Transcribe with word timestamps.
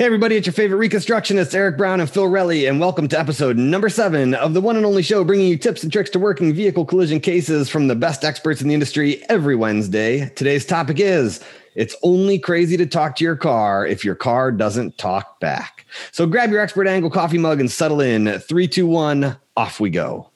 Hey, 0.00 0.06
everybody, 0.06 0.36
it's 0.36 0.46
your 0.46 0.54
favorite 0.54 0.88
reconstructionists, 0.88 1.54
Eric 1.54 1.76
Brown 1.76 2.00
and 2.00 2.08
Phil 2.08 2.24
Relly, 2.24 2.66
and 2.66 2.80
welcome 2.80 3.06
to 3.08 3.18
episode 3.18 3.58
number 3.58 3.90
seven 3.90 4.32
of 4.32 4.54
the 4.54 4.60
one 4.62 4.78
and 4.78 4.86
only 4.86 5.02
show 5.02 5.22
bringing 5.24 5.48
you 5.48 5.58
tips 5.58 5.82
and 5.82 5.92
tricks 5.92 6.08
to 6.08 6.18
working 6.18 6.54
vehicle 6.54 6.86
collision 6.86 7.20
cases 7.20 7.68
from 7.68 7.86
the 7.86 7.94
best 7.94 8.24
experts 8.24 8.62
in 8.62 8.68
the 8.68 8.72
industry 8.72 9.22
every 9.28 9.54
Wednesday. 9.54 10.30
Today's 10.36 10.64
topic 10.64 10.98
is 11.00 11.44
it's 11.74 11.94
only 12.02 12.38
crazy 12.38 12.78
to 12.78 12.86
talk 12.86 13.14
to 13.16 13.24
your 13.24 13.36
car 13.36 13.86
if 13.86 14.02
your 14.02 14.14
car 14.14 14.50
doesn't 14.50 14.96
talk 14.96 15.38
back. 15.38 15.84
So 16.12 16.26
grab 16.26 16.50
your 16.50 16.60
expert 16.60 16.86
angle 16.86 17.10
coffee 17.10 17.36
mug 17.36 17.60
and 17.60 17.70
settle 17.70 18.00
in. 18.00 18.38
Three, 18.38 18.68
two, 18.68 18.86
one, 18.86 19.36
off 19.54 19.80
we 19.80 19.90
go. 19.90 20.29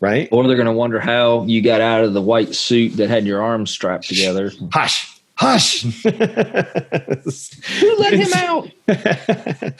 Right. 0.00 0.28
Or 0.32 0.46
they're 0.46 0.56
going 0.56 0.66
to 0.66 0.72
wonder 0.72 0.98
how 0.98 1.44
you 1.44 1.62
got 1.62 1.80
out 1.80 2.02
of 2.02 2.12
the 2.12 2.22
white 2.22 2.54
suit 2.54 2.96
that 2.96 3.08
had 3.08 3.24
your 3.24 3.40
arms 3.40 3.70
strapped 3.70 4.08
together. 4.08 4.50
Hush 4.72 5.08
hush. 5.34 5.82
Who 5.82 6.10
let 7.96 8.14
him 8.14 8.32
out? 8.34 8.70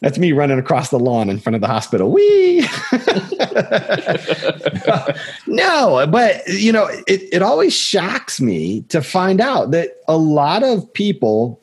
That's 0.00 0.18
me 0.18 0.32
running 0.32 0.58
across 0.58 0.90
the 0.90 0.98
lawn 0.98 1.30
in 1.30 1.38
front 1.38 1.54
of 1.54 1.60
the 1.60 1.66
hospital. 1.66 2.10
Wee. 2.10 2.60
no, 5.46 6.06
but 6.06 6.46
you 6.48 6.72
know, 6.72 6.86
it, 7.06 7.22
it 7.32 7.42
always 7.42 7.74
shocks 7.74 8.40
me 8.40 8.82
to 8.88 9.02
find 9.02 9.40
out 9.40 9.70
that 9.72 9.96
a 10.06 10.16
lot 10.16 10.62
of 10.62 10.92
people 10.92 11.60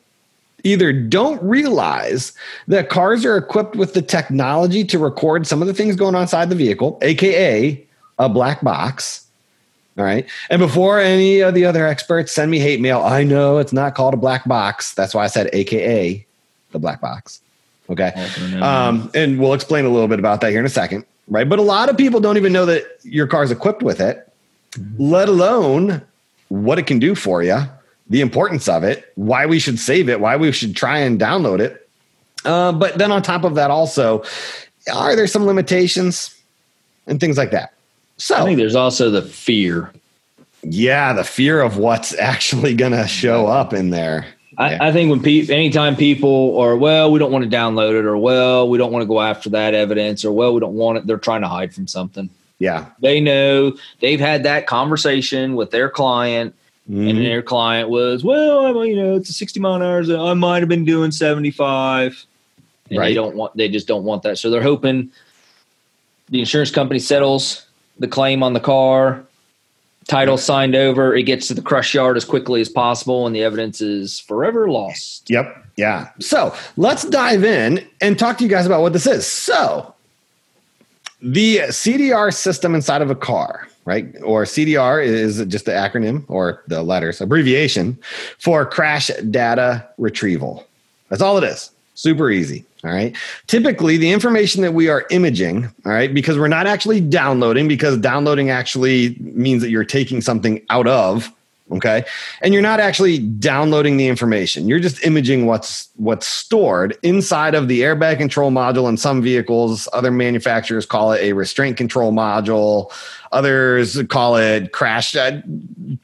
either 0.64 0.92
don't 0.92 1.42
realize 1.42 2.32
that 2.66 2.88
cars 2.88 3.24
are 3.24 3.36
equipped 3.36 3.76
with 3.76 3.94
the 3.94 4.02
technology 4.02 4.84
to 4.84 4.98
record 4.98 5.46
some 5.46 5.62
of 5.62 5.68
the 5.68 5.74
things 5.74 5.94
going 5.94 6.14
on 6.14 6.22
inside 6.22 6.50
the 6.50 6.56
vehicle, 6.56 6.98
aka 7.02 7.82
a 8.18 8.28
black 8.28 8.62
box 8.62 9.25
all 9.98 10.04
right. 10.04 10.26
And 10.50 10.58
before 10.58 11.00
any 11.00 11.40
of 11.40 11.54
the 11.54 11.64
other 11.64 11.86
experts 11.86 12.32
send 12.32 12.50
me 12.50 12.58
hate 12.58 12.80
mail, 12.80 13.02
I 13.02 13.24
know 13.24 13.58
it's 13.58 13.72
not 13.72 13.94
called 13.94 14.12
a 14.12 14.18
black 14.18 14.46
box. 14.46 14.92
That's 14.94 15.14
why 15.14 15.24
I 15.24 15.28
said 15.28 15.48
AKA 15.52 16.26
the 16.72 16.78
black 16.78 17.00
box. 17.00 17.40
Okay. 17.88 18.12
Um, 18.60 19.10
and 19.14 19.38
we'll 19.38 19.54
explain 19.54 19.84
a 19.84 19.88
little 19.88 20.08
bit 20.08 20.18
about 20.18 20.40
that 20.42 20.50
here 20.50 20.60
in 20.60 20.66
a 20.66 20.70
second. 20.70 21.04
Right. 21.28 21.48
But 21.48 21.58
a 21.58 21.62
lot 21.62 21.88
of 21.88 21.96
people 21.96 22.20
don't 22.20 22.36
even 22.36 22.52
know 22.52 22.66
that 22.66 22.84
your 23.02 23.26
car 23.26 23.42
is 23.42 23.50
equipped 23.50 23.82
with 23.82 24.00
it, 24.00 24.30
let 24.98 25.28
alone 25.28 26.02
what 26.48 26.78
it 26.78 26.86
can 26.86 26.98
do 26.98 27.14
for 27.14 27.42
you, 27.42 27.58
the 28.08 28.20
importance 28.20 28.68
of 28.68 28.84
it, 28.84 29.10
why 29.14 29.46
we 29.46 29.58
should 29.58 29.78
save 29.78 30.08
it, 30.08 30.20
why 30.20 30.36
we 30.36 30.52
should 30.52 30.76
try 30.76 30.98
and 30.98 31.18
download 31.18 31.60
it. 31.60 31.88
Uh, 32.44 32.70
but 32.70 32.98
then 32.98 33.10
on 33.10 33.22
top 33.22 33.44
of 33.44 33.54
that, 33.54 33.70
also, 33.70 34.22
are 34.92 35.16
there 35.16 35.26
some 35.26 35.46
limitations 35.46 36.36
and 37.06 37.18
things 37.18 37.36
like 37.36 37.50
that? 37.50 37.72
So 38.16 38.36
I 38.36 38.44
think 38.44 38.58
there's 38.58 38.74
also 38.74 39.10
the 39.10 39.22
fear. 39.22 39.92
Yeah, 40.62 41.12
the 41.12 41.24
fear 41.24 41.60
of 41.60 41.76
what's 41.76 42.16
actually 42.18 42.74
going 42.74 42.92
to 42.92 43.06
show 43.06 43.46
up 43.46 43.72
in 43.72 43.90
there. 43.90 44.26
I, 44.58 44.72
yeah. 44.72 44.84
I, 44.84 44.92
think 44.92 45.10
when 45.10 45.22
people, 45.22 45.54
anytime 45.54 45.96
people 45.96 46.58
are, 46.58 46.76
well, 46.76 47.12
we 47.12 47.18
don't 47.18 47.30
want 47.30 47.48
to 47.48 47.56
download 47.56 47.98
it, 47.98 48.06
or 48.06 48.16
well, 48.16 48.68
we 48.68 48.78
don't 48.78 48.90
want 48.90 49.02
to 49.02 49.06
go 49.06 49.20
after 49.20 49.50
that 49.50 49.74
evidence, 49.74 50.24
or 50.24 50.32
well, 50.32 50.54
we 50.54 50.60
don't 50.60 50.74
want 50.74 50.98
it, 50.98 51.06
they're 51.06 51.18
trying 51.18 51.42
to 51.42 51.48
hide 51.48 51.74
from 51.74 51.86
something. 51.86 52.30
Yeah. 52.58 52.86
They 53.00 53.20
know 53.20 53.76
they've 54.00 54.20
had 54.20 54.44
that 54.44 54.66
conversation 54.66 55.56
with 55.56 55.72
their 55.72 55.90
client, 55.90 56.54
mm-hmm. 56.88 57.06
and 57.06 57.18
their 57.18 57.42
client 57.42 57.90
was, 57.90 58.24
well, 58.24 58.84
you 58.84 58.96
know, 58.96 59.16
it's 59.16 59.28
a 59.28 59.34
60 59.34 59.60
mile 59.60 59.74
an 59.74 59.82
hour. 59.82 60.26
I 60.26 60.32
might 60.32 60.60
have 60.60 60.70
been 60.70 60.86
doing 60.86 61.10
75. 61.10 62.24
And 62.88 62.98
right. 62.98 63.08
they 63.08 63.14
don't 63.14 63.34
want, 63.34 63.56
they 63.56 63.68
just 63.68 63.88
don't 63.88 64.04
want 64.04 64.22
that. 64.22 64.38
So 64.38 64.48
they're 64.48 64.62
hoping 64.62 65.10
the 66.28 66.38
insurance 66.38 66.70
company 66.70 67.00
settles 67.00 67.65
the 67.98 68.08
claim 68.08 68.42
on 68.42 68.52
the 68.52 68.60
car, 68.60 69.24
title 70.08 70.38
signed 70.38 70.74
over, 70.74 71.14
it 71.14 71.24
gets 71.24 71.48
to 71.48 71.54
the 71.54 71.62
crush 71.62 71.94
yard 71.94 72.16
as 72.16 72.24
quickly 72.24 72.60
as 72.60 72.68
possible, 72.68 73.26
and 73.26 73.34
the 73.34 73.42
evidence 73.42 73.80
is 73.80 74.20
forever 74.20 74.68
lost. 74.68 75.28
Yep. 75.30 75.64
Yeah. 75.76 76.10
So 76.20 76.54
let's 76.76 77.04
dive 77.04 77.44
in 77.44 77.86
and 78.00 78.18
talk 78.18 78.38
to 78.38 78.44
you 78.44 78.50
guys 78.50 78.66
about 78.66 78.82
what 78.82 78.92
this 78.92 79.06
is. 79.06 79.26
So, 79.26 79.94
the 81.22 81.58
CDR 81.68 82.32
system 82.32 82.74
inside 82.74 83.02
of 83.02 83.10
a 83.10 83.14
car, 83.14 83.68
right? 83.84 84.06
Or 84.22 84.44
CDR 84.44 85.04
is 85.04 85.44
just 85.46 85.64
the 85.64 85.72
acronym 85.72 86.24
or 86.28 86.62
the 86.66 86.82
letters, 86.82 87.20
abbreviation 87.20 87.98
for 88.38 88.64
crash 88.66 89.10
data 89.30 89.86
retrieval. 89.98 90.66
That's 91.08 91.22
all 91.22 91.38
it 91.38 91.44
is. 91.44 91.70
Super 91.94 92.30
easy. 92.30 92.64
All 92.86 92.92
right. 92.92 93.16
Typically, 93.48 93.96
the 93.96 94.12
information 94.12 94.62
that 94.62 94.72
we 94.72 94.88
are 94.88 95.06
imaging, 95.10 95.64
all 95.84 95.92
right, 95.92 96.14
because 96.14 96.38
we're 96.38 96.46
not 96.46 96.68
actually 96.68 97.00
downloading, 97.00 97.66
because 97.66 97.98
downloading 97.98 98.50
actually 98.50 99.16
means 99.18 99.60
that 99.62 99.70
you're 99.70 99.84
taking 99.84 100.20
something 100.20 100.64
out 100.70 100.86
of, 100.86 101.32
okay, 101.72 102.04
and 102.42 102.54
you're 102.54 102.62
not 102.62 102.78
actually 102.78 103.18
downloading 103.18 103.96
the 103.96 104.06
information. 104.06 104.68
You're 104.68 104.78
just 104.78 105.04
imaging 105.04 105.46
what's 105.46 105.88
what's 105.96 106.28
stored 106.28 106.96
inside 107.02 107.56
of 107.56 107.66
the 107.66 107.80
airbag 107.80 108.18
control 108.18 108.52
module. 108.52 108.88
In 108.88 108.96
some 108.96 109.20
vehicles, 109.20 109.88
other 109.92 110.12
manufacturers 110.12 110.86
call 110.86 111.10
it 111.10 111.22
a 111.22 111.32
restraint 111.32 111.76
control 111.76 112.12
module. 112.12 112.92
Others 113.32 114.00
call 114.04 114.36
it 114.36 114.70
crash 114.70 115.16
uh, 115.16 115.40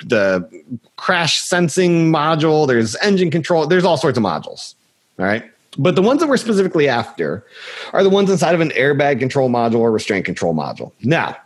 the 0.04 0.64
crash 0.96 1.40
sensing 1.42 2.10
module. 2.10 2.66
There's 2.66 2.96
engine 2.96 3.30
control. 3.30 3.68
There's 3.68 3.84
all 3.84 3.98
sorts 3.98 4.18
of 4.18 4.24
modules. 4.24 4.74
All 5.20 5.26
right. 5.26 5.44
But 5.78 5.94
the 5.96 6.02
ones 6.02 6.20
that 6.20 6.28
we're 6.28 6.36
specifically 6.36 6.88
after 6.88 7.46
are 7.92 8.02
the 8.02 8.10
ones 8.10 8.30
inside 8.30 8.54
of 8.54 8.60
an 8.60 8.70
airbag 8.70 9.18
control 9.18 9.48
module 9.48 9.80
or 9.80 9.90
restraint 9.90 10.24
control 10.24 10.54
module. 10.54 10.92
Now, 11.02 11.36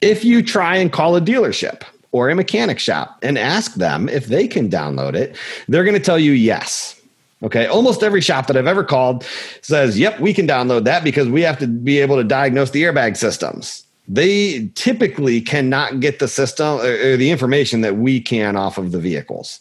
if 0.00 0.24
you 0.24 0.42
try 0.42 0.76
and 0.76 0.92
call 0.92 1.16
a 1.16 1.20
dealership 1.20 1.82
or 2.12 2.30
a 2.30 2.34
mechanic 2.34 2.78
shop 2.78 3.18
and 3.22 3.36
ask 3.36 3.74
them 3.74 4.08
if 4.08 4.26
they 4.26 4.46
can 4.46 4.70
download 4.70 5.14
it, 5.14 5.36
they're 5.66 5.84
going 5.84 5.96
to 5.96 6.02
tell 6.02 6.18
you 6.18 6.32
yes. 6.32 6.94
Okay. 7.42 7.66
Almost 7.66 8.02
every 8.02 8.20
shop 8.20 8.46
that 8.48 8.56
I've 8.56 8.66
ever 8.66 8.84
called 8.84 9.24
says, 9.62 9.98
yep, 9.98 10.18
we 10.20 10.32
can 10.32 10.46
download 10.46 10.84
that 10.84 11.04
because 11.04 11.28
we 11.28 11.42
have 11.42 11.58
to 11.58 11.66
be 11.66 11.98
able 11.98 12.16
to 12.16 12.24
diagnose 12.24 12.70
the 12.70 12.82
airbag 12.82 13.16
systems. 13.16 13.84
They 14.08 14.70
typically 14.74 15.40
cannot 15.40 16.00
get 16.00 16.18
the 16.18 16.28
system 16.28 16.80
or 16.80 17.16
the 17.16 17.30
information 17.30 17.82
that 17.82 17.96
we 17.96 18.20
can 18.20 18.56
off 18.56 18.78
of 18.78 18.92
the 18.92 18.98
vehicles. 18.98 19.60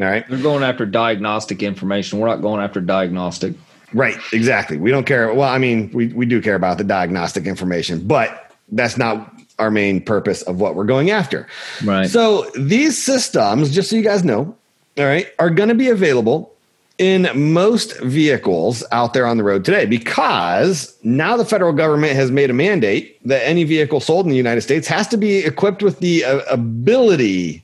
All 0.00 0.08
right. 0.08 0.26
They're 0.28 0.38
going 0.38 0.62
after 0.62 0.86
diagnostic 0.86 1.62
information. 1.62 2.18
We're 2.18 2.28
not 2.28 2.40
going 2.40 2.62
after 2.62 2.80
diagnostic. 2.80 3.54
Right. 3.92 4.16
Exactly. 4.32 4.76
We 4.76 4.90
don't 4.90 5.04
care. 5.04 5.32
Well, 5.34 5.48
I 5.48 5.58
mean, 5.58 5.90
we, 5.92 6.08
we 6.08 6.26
do 6.26 6.40
care 6.40 6.54
about 6.54 6.78
the 6.78 6.84
diagnostic 6.84 7.46
information, 7.46 8.06
but 8.06 8.54
that's 8.72 8.96
not 8.96 9.34
our 9.58 9.70
main 9.70 10.02
purpose 10.02 10.42
of 10.42 10.60
what 10.60 10.74
we're 10.74 10.84
going 10.84 11.10
after. 11.10 11.46
Right. 11.84 12.08
So 12.08 12.50
these 12.56 13.02
systems, 13.02 13.70
just 13.74 13.90
so 13.90 13.96
you 13.96 14.02
guys 14.02 14.24
know, 14.24 14.56
all 14.96 15.04
right, 15.04 15.26
are 15.38 15.50
going 15.50 15.68
to 15.68 15.74
be 15.74 15.88
available 15.88 16.54
in 16.98 17.28
most 17.34 17.98
vehicles 18.00 18.84
out 18.92 19.14
there 19.14 19.26
on 19.26 19.38
the 19.38 19.42
road 19.42 19.64
today 19.64 19.86
because 19.86 20.96
now 21.02 21.36
the 21.36 21.44
federal 21.44 21.72
government 21.72 22.12
has 22.12 22.30
made 22.30 22.50
a 22.50 22.52
mandate 22.52 23.18
that 23.26 23.46
any 23.46 23.64
vehicle 23.64 24.00
sold 24.00 24.26
in 24.26 24.30
the 24.30 24.36
United 24.36 24.60
States 24.60 24.86
has 24.86 25.08
to 25.08 25.16
be 25.16 25.38
equipped 25.38 25.82
with 25.82 25.98
the 26.00 26.24
uh, 26.24 26.40
ability 26.50 27.62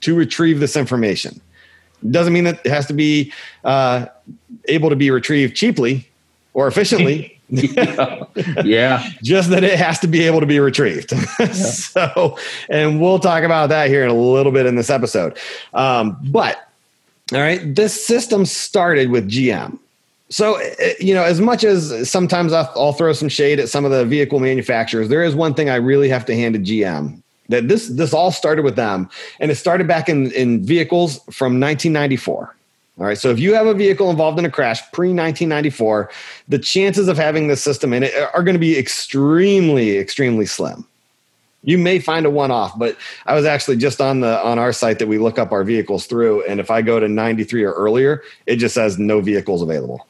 to 0.00 0.14
retrieve 0.14 0.60
this 0.60 0.76
information. 0.76 1.40
Doesn't 2.08 2.32
mean 2.32 2.44
that 2.44 2.60
it 2.64 2.70
has 2.70 2.86
to 2.86 2.92
be 2.92 3.32
uh, 3.64 4.06
able 4.66 4.90
to 4.90 4.96
be 4.96 5.10
retrieved 5.10 5.56
cheaply 5.56 6.08
or 6.54 6.66
efficiently. 6.66 7.38
yeah. 7.50 8.24
yeah. 8.64 9.08
Just 9.22 9.50
that 9.50 9.64
it 9.64 9.78
has 9.78 9.98
to 10.00 10.06
be 10.06 10.22
able 10.22 10.40
to 10.40 10.46
be 10.46 10.60
retrieved. 10.60 11.12
Yeah. 11.12 11.46
so, 11.52 12.38
and 12.68 13.00
we'll 13.00 13.18
talk 13.18 13.42
about 13.42 13.68
that 13.70 13.88
here 13.88 14.04
in 14.04 14.10
a 14.10 14.14
little 14.14 14.52
bit 14.52 14.66
in 14.66 14.76
this 14.76 14.90
episode. 14.90 15.36
Um, 15.74 16.16
but, 16.22 16.68
all 17.32 17.40
right, 17.40 17.74
this 17.74 18.06
system 18.06 18.46
started 18.46 19.10
with 19.10 19.28
GM. 19.28 19.78
So, 20.28 20.54
eh, 20.54 20.94
you 21.00 21.12
know, 21.12 21.24
as 21.24 21.40
much 21.40 21.64
as 21.64 22.08
sometimes 22.08 22.52
I'll 22.52 22.92
throw 22.92 23.12
some 23.12 23.28
shade 23.28 23.58
at 23.58 23.68
some 23.68 23.84
of 23.84 23.90
the 23.90 24.04
vehicle 24.04 24.38
manufacturers, 24.38 25.08
there 25.08 25.24
is 25.24 25.34
one 25.34 25.54
thing 25.54 25.68
I 25.68 25.76
really 25.76 26.08
have 26.08 26.24
to 26.26 26.34
hand 26.34 26.54
to 26.54 26.60
GM 26.60 27.20
that 27.50 27.68
this 27.68 27.88
this 27.88 28.14
all 28.14 28.30
started 28.32 28.64
with 28.64 28.76
them, 28.76 29.10
and 29.38 29.50
it 29.50 29.56
started 29.56 29.86
back 29.86 30.08
in 30.08 30.30
in 30.32 30.64
vehicles 30.64 31.16
from 31.30 31.60
1994. 31.60 32.54
All 32.98 33.06
right. 33.06 33.16
So 33.16 33.30
if 33.30 33.38
you 33.38 33.54
have 33.54 33.66
a 33.66 33.74
vehicle 33.74 34.10
involved 34.10 34.38
in 34.38 34.44
a 34.44 34.50
crash 34.50 34.80
pre 34.92 35.08
1994, 35.08 36.10
the 36.48 36.58
chances 36.58 37.08
of 37.08 37.16
having 37.16 37.48
this 37.48 37.62
system 37.62 37.92
in 37.92 38.02
it 38.02 38.12
are 38.34 38.42
going 38.42 38.54
to 38.54 38.60
be 38.60 38.78
extremely, 38.78 39.96
extremely 39.96 40.44
slim. 40.46 40.86
You 41.62 41.78
may 41.78 41.98
find 41.98 42.24
a 42.26 42.30
one 42.30 42.50
off, 42.50 42.78
but 42.78 42.96
I 43.26 43.34
was 43.34 43.44
actually 43.44 43.76
just 43.76 44.00
on 44.00 44.20
the 44.20 44.42
on 44.42 44.58
our 44.58 44.72
site 44.72 44.98
that 44.98 45.08
we 45.08 45.18
look 45.18 45.38
up 45.38 45.52
our 45.52 45.64
vehicles 45.64 46.06
through, 46.06 46.44
and 46.44 46.60
if 46.60 46.70
I 46.70 46.82
go 46.82 47.00
to 47.00 47.08
93 47.08 47.64
or 47.64 47.72
earlier, 47.72 48.22
it 48.46 48.56
just 48.56 48.74
says 48.74 48.98
no 48.98 49.20
vehicles 49.20 49.62
available. 49.62 50.06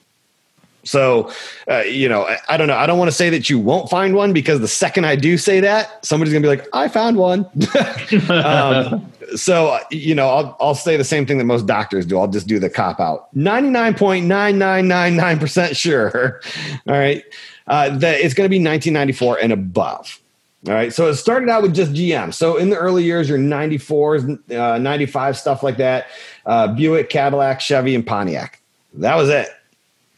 So, 0.84 1.32
uh, 1.68 1.80
you 1.80 2.08
know, 2.08 2.22
I, 2.22 2.38
I, 2.48 2.56
don't 2.56 2.68
know. 2.68 2.76
I 2.76 2.86
don't 2.86 2.98
want 2.98 3.10
to 3.10 3.16
say 3.16 3.28
that 3.30 3.50
you 3.50 3.58
won't 3.58 3.90
find 3.90 4.14
one 4.14 4.32
because 4.32 4.60
the 4.60 4.68
second 4.68 5.04
I 5.04 5.16
do 5.16 5.36
say 5.36 5.58
that, 5.60 6.02
somebody's 6.04 6.32
going 6.32 6.42
to 6.42 6.48
be 6.48 6.56
like, 6.56 6.66
I 6.72 6.88
found 6.88 7.18
one. 7.18 7.44
um, 8.30 9.12
so, 9.36 9.78
you 9.90 10.14
know, 10.14 10.28
I'll, 10.28 10.56
I'll 10.60 10.74
say 10.74 10.96
the 10.96 11.04
same 11.04 11.26
thing 11.26 11.36
that 11.38 11.44
most 11.44 11.66
doctors 11.66 12.06
do. 12.06 12.18
I'll 12.18 12.28
just 12.28 12.46
do 12.46 12.58
the 12.58 12.70
cop 12.70 13.00
out 13.00 13.28
99.9999% 13.36 15.76
sure. 15.76 16.40
All 16.86 16.98
right. 16.98 17.22
Uh, 17.66 17.98
that 17.98 18.20
it's 18.20 18.32
going 18.34 18.46
to 18.46 18.50
be 18.50 18.56
1994 18.56 19.40
and 19.42 19.52
above. 19.52 20.18
All 20.66 20.74
right. 20.74 20.92
So 20.92 21.08
it 21.08 21.14
started 21.14 21.48
out 21.48 21.62
with 21.62 21.74
just 21.74 21.92
GM. 21.92 22.34
So 22.34 22.56
in 22.56 22.70
the 22.70 22.76
early 22.76 23.04
years, 23.04 23.28
your 23.28 23.38
94s, 23.38 24.50
uh, 24.54 24.78
95, 24.78 25.38
stuff 25.38 25.62
like 25.62 25.76
that, 25.76 26.06
uh, 26.46 26.74
Buick, 26.74 27.10
Cadillac, 27.10 27.60
Chevy, 27.60 27.94
and 27.94 28.04
Pontiac. 28.06 28.60
That 28.94 29.14
was 29.14 29.28
it 29.28 29.48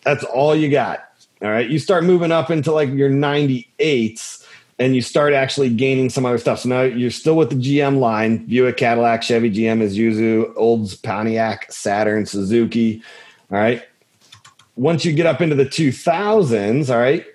that's 0.02 0.24
all 0.24 0.54
you 0.54 0.70
got. 0.70 1.08
All 1.42 1.50
right. 1.50 1.68
You 1.68 1.78
start 1.78 2.04
moving 2.04 2.30
up 2.30 2.50
into 2.50 2.72
like 2.72 2.90
your 2.90 3.10
98s 3.10 4.46
and 4.78 4.94
you 4.94 5.02
start 5.02 5.32
actually 5.32 5.70
gaining 5.70 6.10
some 6.10 6.24
other 6.24 6.38
stuff. 6.38 6.60
So 6.60 6.68
now 6.68 6.82
you're 6.82 7.10
still 7.10 7.36
with 7.36 7.50
the 7.50 7.56
GM 7.56 7.98
line 7.98 8.46
Buick, 8.46 8.76
Cadillac, 8.76 9.22
Chevy, 9.22 9.50
GM, 9.50 9.82
Isuzu, 9.82 10.52
Olds, 10.56 10.94
Pontiac, 10.94 11.70
Saturn, 11.70 12.26
Suzuki. 12.26 13.02
All 13.50 13.58
right. 13.58 13.82
Once 14.76 15.04
you 15.04 15.12
get 15.12 15.26
up 15.26 15.40
into 15.40 15.54
the 15.54 15.66
2000s, 15.66 16.90
all 16.90 16.98
right. 16.98 17.26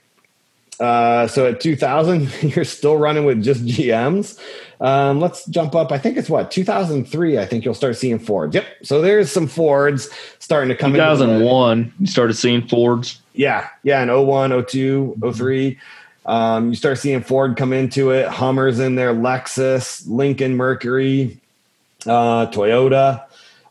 Uh, 0.79 1.27
so 1.27 1.47
at 1.47 1.59
2000, 1.59 2.31
you're 2.55 2.65
still 2.65 2.97
running 2.97 3.25
with 3.25 3.43
just 3.43 3.65
GMs. 3.65 4.39
Um, 4.79 5.19
let's 5.19 5.45
jump 5.47 5.73
up. 5.73 5.91
I 5.91 5.97
think 5.97 6.17
it's 6.17 6.29
what 6.29 6.51
2003. 6.51 7.39
I 7.39 7.45
think 7.45 7.65
you'll 7.65 7.73
start 7.73 7.97
seeing 7.97 8.19
Fords. 8.19 8.53
Yep. 8.53 8.65
So 8.83 9.01
there's 9.01 9.31
some 9.31 9.47
Fords 9.47 10.09
starting 10.39 10.69
to 10.69 10.75
come. 10.75 10.91
in. 10.91 11.01
2001, 11.01 11.93
you 11.99 12.07
started 12.07 12.35
seeing 12.35 12.67
Fords. 12.67 13.21
Yeah, 13.33 13.67
yeah, 13.83 14.01
in 14.03 14.09
01, 14.09 14.65
02, 14.65 15.17
03. 15.33 15.79
Um, 16.27 16.69
you 16.69 16.75
start 16.75 16.97
seeing 16.97 17.21
Ford 17.21 17.55
come 17.55 17.71
into 17.71 18.11
it. 18.11 18.27
Hummers 18.27 18.79
in 18.79 18.95
there, 18.95 19.13
Lexus, 19.13 20.03
Lincoln, 20.07 20.57
Mercury, 20.57 21.39
uh, 22.05 22.47
Toyota 22.47 23.23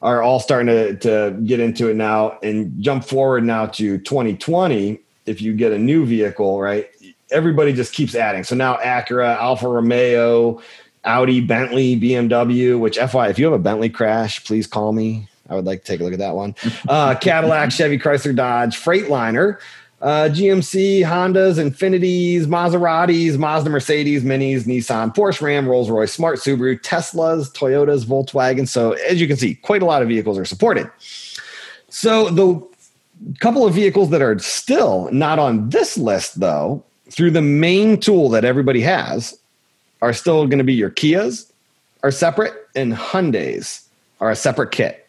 are 0.02 0.22
all 0.22 0.40
starting 0.40 0.68
to, 0.68 0.96
to 0.96 1.36
get 1.44 1.60
into 1.60 1.88
it 1.88 1.94
now. 1.96 2.38
And 2.42 2.82
jump 2.82 3.04
forward 3.04 3.44
now 3.44 3.66
to 3.66 3.98
2020. 3.98 5.00
If 5.26 5.42
you 5.42 5.54
get 5.54 5.72
a 5.72 5.78
new 5.78 6.06
vehicle, 6.06 6.60
right? 6.60 6.88
Everybody 7.30 7.72
just 7.72 7.92
keeps 7.92 8.14
adding. 8.14 8.44
So 8.44 8.54
now 8.54 8.76
Acura, 8.76 9.36
Alfa 9.36 9.68
Romeo, 9.68 10.60
Audi, 11.04 11.40
Bentley, 11.40 11.98
BMW, 11.98 12.78
which 12.78 12.98
FY, 12.98 13.28
if 13.28 13.38
you 13.38 13.44
have 13.46 13.54
a 13.54 13.58
Bentley 13.58 13.88
crash, 13.88 14.44
please 14.44 14.66
call 14.66 14.92
me. 14.92 15.28
I 15.48 15.54
would 15.54 15.64
like 15.64 15.80
to 15.80 15.86
take 15.86 16.00
a 16.00 16.04
look 16.04 16.12
at 16.12 16.18
that 16.18 16.34
one. 16.34 16.54
Uh, 16.88 17.14
Cadillac, 17.14 17.72
Chevy, 17.72 17.98
Chrysler, 17.98 18.34
Dodge, 18.34 18.76
Freightliner, 18.76 19.58
uh, 20.00 20.28
GMC, 20.30 21.00
Hondas, 21.00 21.58
Infinitis, 21.58 22.46
Maseratis, 22.46 23.38
Mazda, 23.38 23.70
Mercedes, 23.70 24.22
Minis, 24.22 24.64
Nissan, 24.64 25.14
Porsche, 25.14 25.42
Ram, 25.42 25.68
Rolls 25.68 25.90
Royce, 25.90 26.12
Smart 26.12 26.38
Subaru, 26.38 26.80
Teslas, 26.80 27.52
Toyotas, 27.52 28.04
Volkswagen. 28.04 28.68
So 28.68 28.92
as 28.92 29.20
you 29.20 29.26
can 29.26 29.36
see, 29.36 29.54
quite 29.54 29.82
a 29.82 29.86
lot 29.86 30.02
of 30.02 30.08
vehicles 30.08 30.38
are 30.38 30.44
supported. 30.44 30.90
So 31.88 32.30
the 32.30 32.66
couple 33.40 33.66
of 33.66 33.74
vehicles 33.74 34.10
that 34.10 34.22
are 34.22 34.38
still 34.38 35.08
not 35.12 35.38
on 35.38 35.70
this 35.70 35.96
list, 35.96 36.40
though, 36.40 36.84
through 37.10 37.30
the 37.30 37.42
main 37.42 37.98
tool 37.98 38.28
that 38.30 38.44
everybody 38.44 38.80
has, 38.80 39.38
are 40.02 40.12
still 40.12 40.46
going 40.46 40.58
to 40.58 40.64
be 40.64 40.74
your 40.74 40.90
Kias 40.90 41.50
are 42.02 42.10
separate 42.10 42.54
and 42.74 42.92
Hyundais 42.92 43.86
are 44.20 44.30
a 44.30 44.36
separate 44.36 44.70
kit. 44.70 45.06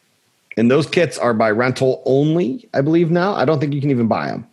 And 0.58 0.72
those 0.72 0.88
kits 0.88 1.18
are 1.18 1.34
by 1.34 1.52
rental 1.52 2.02
only, 2.06 2.68
I 2.74 2.82
believe 2.82 3.12
now. 3.12 3.36
I 3.36 3.46
don't 3.46 3.60
think 3.60 3.74
you 3.74 3.82
can 3.82 3.92
even 3.92 4.08
buy 4.08 4.28
them. 4.28 4.48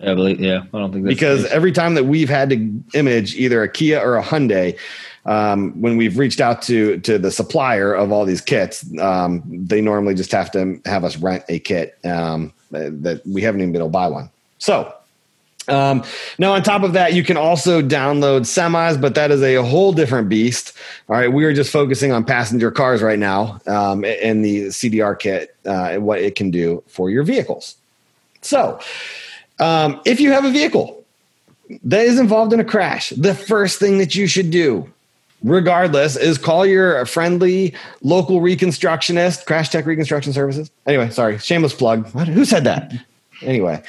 I 0.00 0.14
believe, 0.14 0.40
yeah, 0.40 0.62
I 0.72 0.78
don't 0.78 0.92
think 0.92 1.06
because 1.06 1.44
every 1.46 1.70
time 1.70 1.94
that 1.94 2.04
we've 2.04 2.28
had 2.28 2.50
to 2.50 2.82
image 2.94 3.36
either 3.36 3.62
a 3.62 3.68
Kia 3.68 4.00
or 4.00 4.16
a 4.16 4.22
Hyundai, 4.22 4.78
um, 5.26 5.80
when 5.80 5.96
we've 5.96 6.18
reached 6.18 6.40
out 6.40 6.62
to 6.62 6.98
to 7.00 7.18
the 7.18 7.30
supplier 7.30 7.94
of 7.94 8.10
all 8.10 8.24
these 8.24 8.40
kits, 8.40 8.84
um, 8.98 9.42
they 9.46 9.80
normally 9.80 10.14
just 10.14 10.32
have 10.32 10.50
to 10.52 10.80
have 10.86 11.04
us 11.04 11.16
rent 11.18 11.44
a 11.48 11.60
kit 11.60 11.98
um, 12.04 12.52
that 12.70 13.22
we 13.26 13.42
haven't 13.42 13.60
even 13.60 13.72
been 13.72 13.80
able 13.80 13.90
to 13.90 13.92
buy 13.92 14.08
one. 14.08 14.28
So 14.58 14.92
um, 15.68 16.02
now, 16.38 16.52
on 16.54 16.62
top 16.62 16.82
of 16.82 16.92
that, 16.94 17.14
you 17.14 17.22
can 17.22 17.36
also 17.36 17.80
download 17.80 18.42
semis, 18.42 19.00
but 19.00 19.14
that 19.14 19.30
is 19.30 19.42
a 19.42 19.62
whole 19.62 19.92
different 19.92 20.28
beast. 20.28 20.72
All 21.08 21.16
right, 21.16 21.32
we 21.32 21.44
are 21.44 21.52
just 21.52 21.70
focusing 21.70 22.12
on 22.12 22.24
passenger 22.24 22.70
cars 22.70 23.02
right 23.02 23.18
now 23.18 23.60
um, 23.66 24.04
and 24.04 24.44
the 24.44 24.66
CDR 24.66 25.18
kit 25.18 25.54
uh, 25.66 25.90
and 25.90 26.04
what 26.04 26.20
it 26.20 26.34
can 26.34 26.50
do 26.50 26.82
for 26.88 27.10
your 27.10 27.22
vehicles. 27.22 27.76
So, 28.40 28.80
um, 29.60 30.00
if 30.04 30.20
you 30.20 30.32
have 30.32 30.44
a 30.44 30.50
vehicle 30.50 31.04
that 31.84 32.06
is 32.06 32.18
involved 32.18 32.52
in 32.52 32.58
a 32.58 32.64
crash, 32.64 33.10
the 33.10 33.34
first 33.34 33.78
thing 33.78 33.98
that 33.98 34.16
you 34.16 34.26
should 34.26 34.50
do, 34.50 34.90
regardless, 35.44 36.16
is 36.16 36.38
call 36.38 36.66
your 36.66 37.06
friendly 37.06 37.72
local 38.02 38.40
reconstructionist, 38.40 39.46
Crash 39.46 39.68
Tech 39.68 39.86
Reconstruction 39.86 40.32
Services. 40.32 40.72
Anyway, 40.86 41.08
sorry, 41.10 41.38
shameless 41.38 41.72
plug. 41.72 42.08
Who 42.08 42.44
said 42.44 42.64
that? 42.64 42.92
Anyway. 43.42 43.80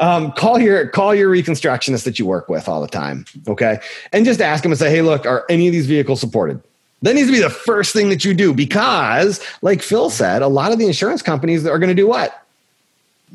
Um, 0.00 0.32
call 0.32 0.60
your 0.60 0.86
call 0.88 1.14
your 1.14 1.30
reconstructionist 1.30 2.04
that 2.04 2.18
you 2.18 2.26
work 2.26 2.48
with 2.48 2.68
all 2.68 2.80
the 2.80 2.88
time, 2.88 3.24
okay, 3.48 3.80
and 4.12 4.24
just 4.24 4.40
ask 4.40 4.62
them 4.62 4.70
and 4.70 4.78
say, 4.78 4.90
"Hey, 4.90 5.02
look, 5.02 5.26
are 5.26 5.44
any 5.48 5.66
of 5.66 5.72
these 5.72 5.86
vehicles 5.86 6.20
supported?" 6.20 6.62
That 7.02 7.14
needs 7.14 7.28
to 7.28 7.32
be 7.32 7.40
the 7.40 7.50
first 7.50 7.92
thing 7.92 8.08
that 8.08 8.24
you 8.24 8.34
do 8.34 8.52
because, 8.52 9.40
like 9.62 9.82
Phil 9.82 10.10
said, 10.10 10.42
a 10.42 10.48
lot 10.48 10.72
of 10.72 10.78
the 10.78 10.86
insurance 10.86 11.22
companies 11.22 11.64
are 11.66 11.78
going 11.78 11.88
to 11.88 11.94
do 11.94 12.08
what? 12.08 12.44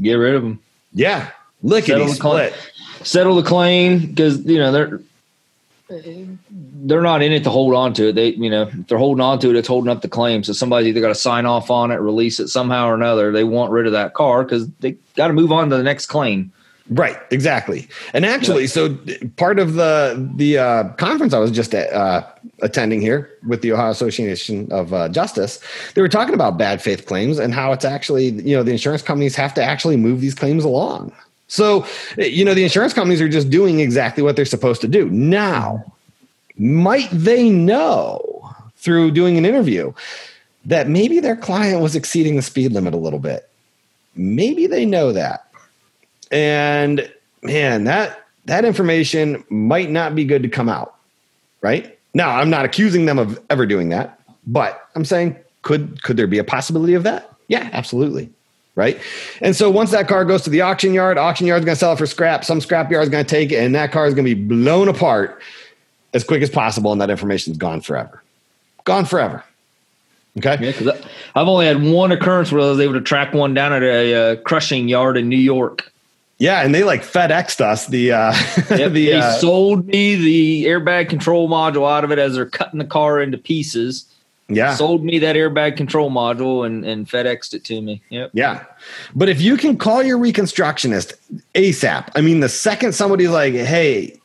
Get 0.01 0.15
rid 0.15 0.35
of 0.35 0.41
them. 0.43 0.59
Yeah, 0.93 1.31
lickety 1.61 2.07
split. 2.09 2.53
Settle 3.03 3.35
the 3.35 3.43
claim 3.43 4.07
because 4.07 4.45
you 4.45 4.57
know 4.57 4.71
they're 4.71 5.01
they're 6.83 7.01
not 7.01 7.21
in 7.21 7.31
it 7.31 7.43
to 7.43 7.49
hold 7.49 7.73
on 7.73 7.93
to 7.93 8.09
it. 8.09 8.13
They, 8.13 8.29
you 8.29 8.49
know, 8.49 8.63
if 8.63 8.87
they're 8.87 8.97
holding 8.97 9.21
on 9.21 9.39
to 9.39 9.49
it, 9.49 9.55
it's 9.55 9.67
holding 9.67 9.89
up 9.89 10.01
the 10.01 10.09
claim. 10.09 10.43
So 10.43 10.53
somebody's 10.53 10.89
either 10.89 11.01
got 11.01 11.07
to 11.07 11.15
sign 11.15 11.45
off 11.45 11.71
on 11.71 11.91
it, 11.91 11.95
release 11.95 12.39
it 12.39 12.49
somehow 12.49 12.87
or 12.87 12.95
another. 12.95 13.31
They 13.31 13.43
want 13.43 13.71
rid 13.71 13.85
of 13.85 13.93
that 13.93 14.13
car 14.13 14.43
because 14.43 14.69
they 14.79 14.91
got 15.15 15.27
to 15.27 15.33
move 15.33 15.51
on 15.51 15.69
to 15.69 15.77
the 15.77 15.83
next 15.83 16.07
claim. 16.07 16.51
Right, 16.89 17.17
exactly. 17.31 17.87
And 18.13 18.25
actually, 18.25 18.67
so 18.67 18.97
part 19.37 19.57
of 19.57 19.75
the 19.75 20.29
the 20.35 20.57
uh, 20.57 20.83
conference 20.95 21.33
I 21.33 21.39
was 21.39 21.51
just 21.51 21.73
uh, 21.73 22.23
attending 22.61 22.99
here 22.99 23.31
with 23.47 23.61
the 23.61 23.71
Ohio 23.71 23.89
Association 23.89 24.69
of 24.69 24.93
uh, 24.93 25.07
Justice, 25.07 25.61
they 25.93 26.01
were 26.01 26.09
talking 26.09 26.33
about 26.33 26.57
bad 26.57 26.81
faith 26.81 27.05
claims 27.05 27.39
and 27.39 27.53
how 27.53 27.71
it's 27.71 27.85
actually 27.85 28.31
you 28.31 28.55
know 28.55 28.63
the 28.63 28.71
insurance 28.71 29.01
companies 29.01 29.33
have 29.37 29.53
to 29.53 29.63
actually 29.63 29.95
move 29.95 30.19
these 30.19 30.35
claims 30.35 30.65
along. 30.65 31.13
So 31.47 31.85
you 32.17 32.43
know 32.43 32.53
the 32.53 32.63
insurance 32.63 32.93
companies 32.93 33.21
are 33.21 33.29
just 33.29 33.49
doing 33.49 33.79
exactly 33.79 34.21
what 34.21 34.35
they're 34.35 34.43
supposed 34.43 34.81
to 34.81 34.89
do. 34.89 35.09
Now, 35.09 35.85
might 36.57 37.09
they 37.11 37.49
know 37.49 38.53
through 38.77 39.11
doing 39.11 39.37
an 39.37 39.45
interview 39.45 39.93
that 40.65 40.87
maybe 40.87 41.19
their 41.19 41.35
client 41.35 41.81
was 41.81 41.95
exceeding 41.95 42.35
the 42.35 42.41
speed 42.41 42.71
limit 42.71 42.93
a 42.93 42.97
little 42.97 43.19
bit? 43.19 43.49
Maybe 44.15 44.67
they 44.67 44.85
know 44.85 45.11
that 45.11 45.47
and 46.33 47.09
man, 47.43 47.85
that 47.85 48.25
that 48.45 48.65
information 48.65 49.43
might 49.49 49.89
not 49.89 50.15
be 50.15 50.25
good 50.25 50.43
to 50.43 50.49
come 50.49 50.67
out. 50.67 50.95
Right? 51.61 51.97
Now, 52.13 52.37
I'm 52.37 52.49
not 52.49 52.65
accusing 52.65 53.05
them 53.05 53.17
of 53.17 53.39
ever 53.49 53.65
doing 53.65 53.89
that, 53.89 54.19
but 54.45 54.89
I'm 54.95 55.05
saying 55.05 55.37
could 55.61 56.01
could 56.03 56.17
there 56.17 56.27
be 56.27 56.39
a 56.39 56.43
possibility 56.43 56.95
of 56.95 57.03
that? 57.03 57.29
Yeah, 57.47 57.69
absolutely. 57.71 58.29
Right. 58.75 58.99
And 59.39 59.55
so 59.55 59.69
once 59.69 59.91
that 59.91 60.07
car 60.07 60.25
goes 60.25 60.41
to 60.43 60.49
the 60.49 60.61
auction 60.61 60.95
yard, 60.95 61.19
auction 61.19 61.45
yard's 61.45 61.63
going 61.63 61.75
to 61.75 61.79
sell 61.79 61.93
it 61.93 61.97
for 61.99 62.07
scrap. 62.07 62.43
Some 62.43 62.59
scrap 62.59 62.89
yard's 62.89 63.09
going 63.09 63.23
to 63.23 63.29
take 63.29 63.51
it, 63.51 63.63
and 63.63 63.75
that 63.75 63.91
car 63.91 64.07
is 64.07 64.15
going 64.15 64.25
to 64.25 64.35
be 64.35 64.43
blown 64.43 64.87
apart 64.87 65.39
as 66.13 66.23
quick 66.23 66.41
as 66.41 66.49
possible, 66.49 66.91
and 66.91 67.01
that 67.01 67.09
information's 67.09 67.57
gone 67.57 67.81
forever. 67.81 68.21
Gone 68.83 69.05
forever. 69.05 69.43
Okay. 70.37 70.57
Yeah, 70.59 70.71
because 70.71 70.87
I've 71.35 71.47
only 71.47 71.67
had 71.67 71.83
one 71.83 72.11
occurrence 72.11 72.51
where 72.51 72.61
I 72.61 72.69
was 72.69 72.79
able 72.79 72.93
to 72.93 73.01
track 73.01 73.33
one 73.33 73.53
down 73.53 73.71
at 73.71 73.83
a 73.83 74.15
uh, 74.15 74.35
crushing 74.37 74.87
yard 74.87 75.15
in 75.15 75.29
New 75.29 75.37
York. 75.37 75.91
Yeah, 76.39 76.61
and 76.63 76.73
they 76.73 76.83
like 76.83 77.03
FedExed 77.03 77.61
us 77.61 77.87
the 77.87 78.11
uh 78.11 78.33
Yep, 78.69 78.91
the 78.91 79.05
they 79.05 79.13
uh, 79.13 79.31
sold 79.33 79.85
me 79.85 80.15
the 80.15 80.65
airbag 80.65 81.07
control 81.09 81.47
module 81.47 81.89
out 81.89 82.03
of 82.03 82.11
it 82.11 82.19
as 82.19 82.33
they're 82.33 82.47
cutting 82.47 82.79
the 82.79 82.85
car 82.85 83.21
into 83.21 83.37
pieces. 83.37 84.05
yeah. 84.49 84.73
Sold 84.75 85.05
me 85.05 85.19
that 85.19 85.35
airbag 85.35 85.77
control 85.77 86.09
module 86.09 86.65
and, 86.65 86.83
and 86.83 87.07
FedExed 87.07 87.53
it 87.53 87.63
to 87.65 87.79
me. 87.79 88.01
Yep. 88.09 88.31
Yeah. 88.33 88.65
But 89.15 89.29
if 89.29 89.39
you 89.39 89.55
can 89.55 89.77
call 89.77 90.01
your 90.03 90.17
reconstructionist 90.17 91.13
ASAP, 91.53 92.09
I 92.15 92.21
mean, 92.21 92.39
the 92.39 92.49
second 92.49 92.93
somebody's 92.93 93.29
like, 93.29 93.53
hey, 93.53 94.19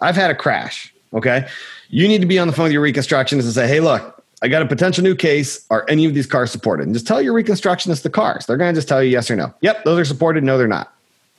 I've 0.00 0.16
had 0.16 0.30
a 0.30 0.34
crash, 0.34 0.91
okay, 1.12 1.48
you 1.88 2.08
need 2.08 2.20
to 2.20 2.26
be 2.26 2.38
on 2.38 2.46
the 2.46 2.52
phone 2.52 2.64
with 2.64 2.72
your 2.72 2.82
reconstructionist 2.82 3.42
and 3.42 3.52
say, 3.52 3.68
hey, 3.68 3.80
look, 3.80 4.22
I 4.42 4.48
got 4.48 4.62
a 4.62 4.66
potential 4.66 5.04
new 5.04 5.14
case. 5.14 5.64
Are 5.70 5.86
any 5.88 6.04
of 6.04 6.14
these 6.14 6.26
cars 6.26 6.50
supported? 6.50 6.86
And 6.86 6.94
just 6.94 7.06
tell 7.06 7.22
your 7.22 7.34
reconstructionist 7.34 8.02
the 8.02 8.10
cars. 8.10 8.46
They're 8.46 8.56
going 8.56 8.74
to 8.74 8.78
just 8.78 8.88
tell 8.88 9.02
you 9.02 9.10
yes 9.10 9.30
or 9.30 9.36
no. 9.36 9.54
Yep, 9.60 9.84
those 9.84 10.00
are 10.00 10.04
supported. 10.04 10.42
No, 10.42 10.58
they're 10.58 10.66
not. 10.66 10.92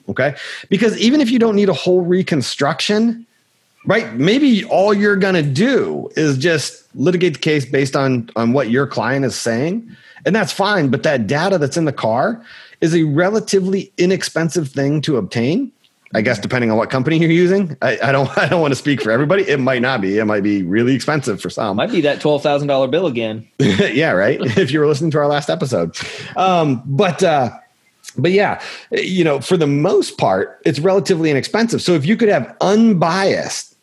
Okay. 0.08 0.36
Because 0.70 0.98
even 0.98 1.20
if 1.22 1.30
you 1.30 1.39
don't 1.39 1.56
need 1.56 1.70
a 1.70 1.74
whole 1.74 2.01
reconstruction, 2.01 3.25
right, 3.86 4.13
maybe 4.13 4.63
all 4.65 4.94
you're 4.94 5.18
going 5.18 5.36
to 5.36 5.44
do 5.44 6.10
is 6.15 6.38
just 6.38 6.84
litigate 6.96 7.34
the 7.34 7.39
case 7.39 7.65
based 7.65 7.96
on, 7.96 8.30
on 8.36 8.53
what 8.53 8.70
your 8.70 8.88
client 8.88 9.25
is 9.25 9.36
saying. 9.36 9.96
And 10.25 10.36
that's 10.36 10.53
fine. 10.53 10.89
But 10.89 11.03
that 11.03 11.27
data 11.27 11.58
that's 11.58 11.75
in 11.75 11.86
the 11.86 11.94
car 11.94 12.42
is 12.80 12.96
a 12.96 13.03
relatively 13.03 13.92
inexpensive 13.98 14.70
thing 14.70 15.01
to 15.01 15.18
obtain. 15.18 15.72
I 16.15 16.22
guess 16.22 16.39
depending 16.39 16.70
on 16.70 16.77
what 16.77 16.89
company 16.89 17.17
you're 17.17 17.32
using, 17.32 17.75
I, 17.82 17.98
I 18.03 18.12
don't 18.12 18.36
I 18.38 18.48
don't 18.48 18.62
want 18.62 18.72
to 18.72 18.77
speak 18.77 19.01
for 19.01 19.12
everybody. 19.12 19.43
It 19.43 19.60
might 19.60 19.82
not 19.82 20.01
be. 20.01 20.17
It 20.17 20.25
might 20.25 20.43
be 20.43 20.63
really 20.63 20.93
expensive 20.96 21.41
for 21.41 21.50
some. 21.50 21.77
Might 21.77 21.91
be 21.91 22.01
that 22.01 22.22
twelve 22.22 22.43
thousand 22.43 22.67
dollar 22.67 22.88
bill 22.88 23.08
again. 23.08 23.48
yeah, 23.60 24.12
right. 24.12 24.39
if 24.58 24.72
you 24.72 24.79
were 24.79 24.88
listening 24.88 25.12
to 25.12 25.17
our 25.20 25.27
last 25.27 25.50
episode, 25.50 25.98
um, 26.36 26.82
but 26.86 27.24
uh, 27.24 27.51
but 28.17 28.32
yeah, 28.32 28.62
you 28.91 29.24
know, 29.24 29.39
for 29.39 29.58
the 29.58 29.67
most 29.67 30.17
part, 30.17 30.62
it's 30.65 30.79
relatively 30.79 31.32
inexpensive. 31.32 31.82
So 31.82 31.93
if 31.93 32.05
you 32.05 32.15
could 32.15 32.29
have 32.29 32.55
unbiased 32.62 33.75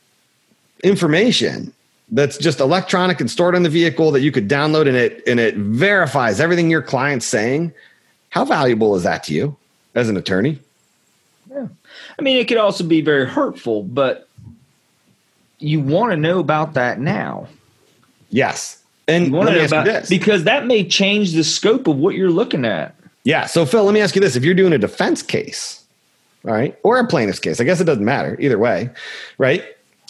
information 0.82 1.72
that's 2.12 2.38
just 2.38 2.60
electronic 2.60 3.20
and 3.20 3.30
stored 3.30 3.54
on 3.54 3.62
the 3.62 3.68
vehicle 3.68 4.10
that 4.10 4.20
you 4.20 4.32
could 4.32 4.48
download 4.48 4.88
and 4.88 4.96
it 4.96 5.22
and 5.26 5.38
it 5.38 5.56
verifies 5.56 6.40
everything 6.40 6.70
your 6.70 6.82
client's 6.82 7.26
saying, 7.26 7.72
how 8.30 8.44
valuable 8.44 8.94
is 8.96 9.02
that 9.02 9.24
to 9.24 9.34
you 9.34 9.56
as 9.94 10.08
an 10.08 10.16
attorney? 10.16 10.58
I 12.18 12.22
mean, 12.22 12.36
it 12.36 12.48
could 12.48 12.58
also 12.58 12.84
be 12.84 13.00
very 13.00 13.26
hurtful, 13.26 13.82
but 13.82 14.28
you 15.58 15.80
want 15.80 16.12
to 16.12 16.16
know 16.16 16.38
about 16.38 16.74
that 16.74 16.98
now. 17.00 17.48
Yes. 18.30 18.82
And 19.08 19.26
You 19.26 19.32
want 19.32 19.48
to 19.48 19.56
know 19.56 19.64
about 19.64 19.84
this. 19.84 20.08
because 20.08 20.44
that 20.44 20.66
may 20.66 20.84
change 20.86 21.32
the 21.32 21.44
scope 21.44 21.86
of 21.86 21.96
what 21.96 22.14
you're 22.14 22.30
looking 22.30 22.64
at. 22.64 22.94
Yeah. 23.24 23.46
So, 23.46 23.66
Phil, 23.66 23.84
let 23.84 23.92
me 23.92 24.00
ask 24.00 24.14
you 24.14 24.20
this: 24.20 24.36
If 24.36 24.44
you're 24.44 24.54
doing 24.54 24.72
a 24.72 24.78
defense 24.78 25.22
case, 25.22 25.84
all 26.46 26.52
right, 26.52 26.78
or 26.82 26.98
a 26.98 27.06
plaintiff's 27.06 27.40
case, 27.40 27.60
I 27.60 27.64
guess 27.64 27.80
it 27.80 27.84
doesn't 27.84 28.04
matter 28.04 28.36
either 28.40 28.58
way, 28.58 28.88
right? 29.38 29.64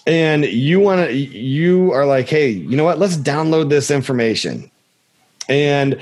And 0.06 0.44
you 0.44 0.80
want 0.80 1.08
to, 1.08 1.14
you 1.14 1.92
are 1.92 2.06
like, 2.06 2.28
hey, 2.28 2.48
you 2.48 2.76
know 2.76 2.84
what? 2.84 2.98
Let's 2.98 3.16
download 3.16 3.68
this 3.68 3.90
information. 3.90 4.70
And 5.48 6.00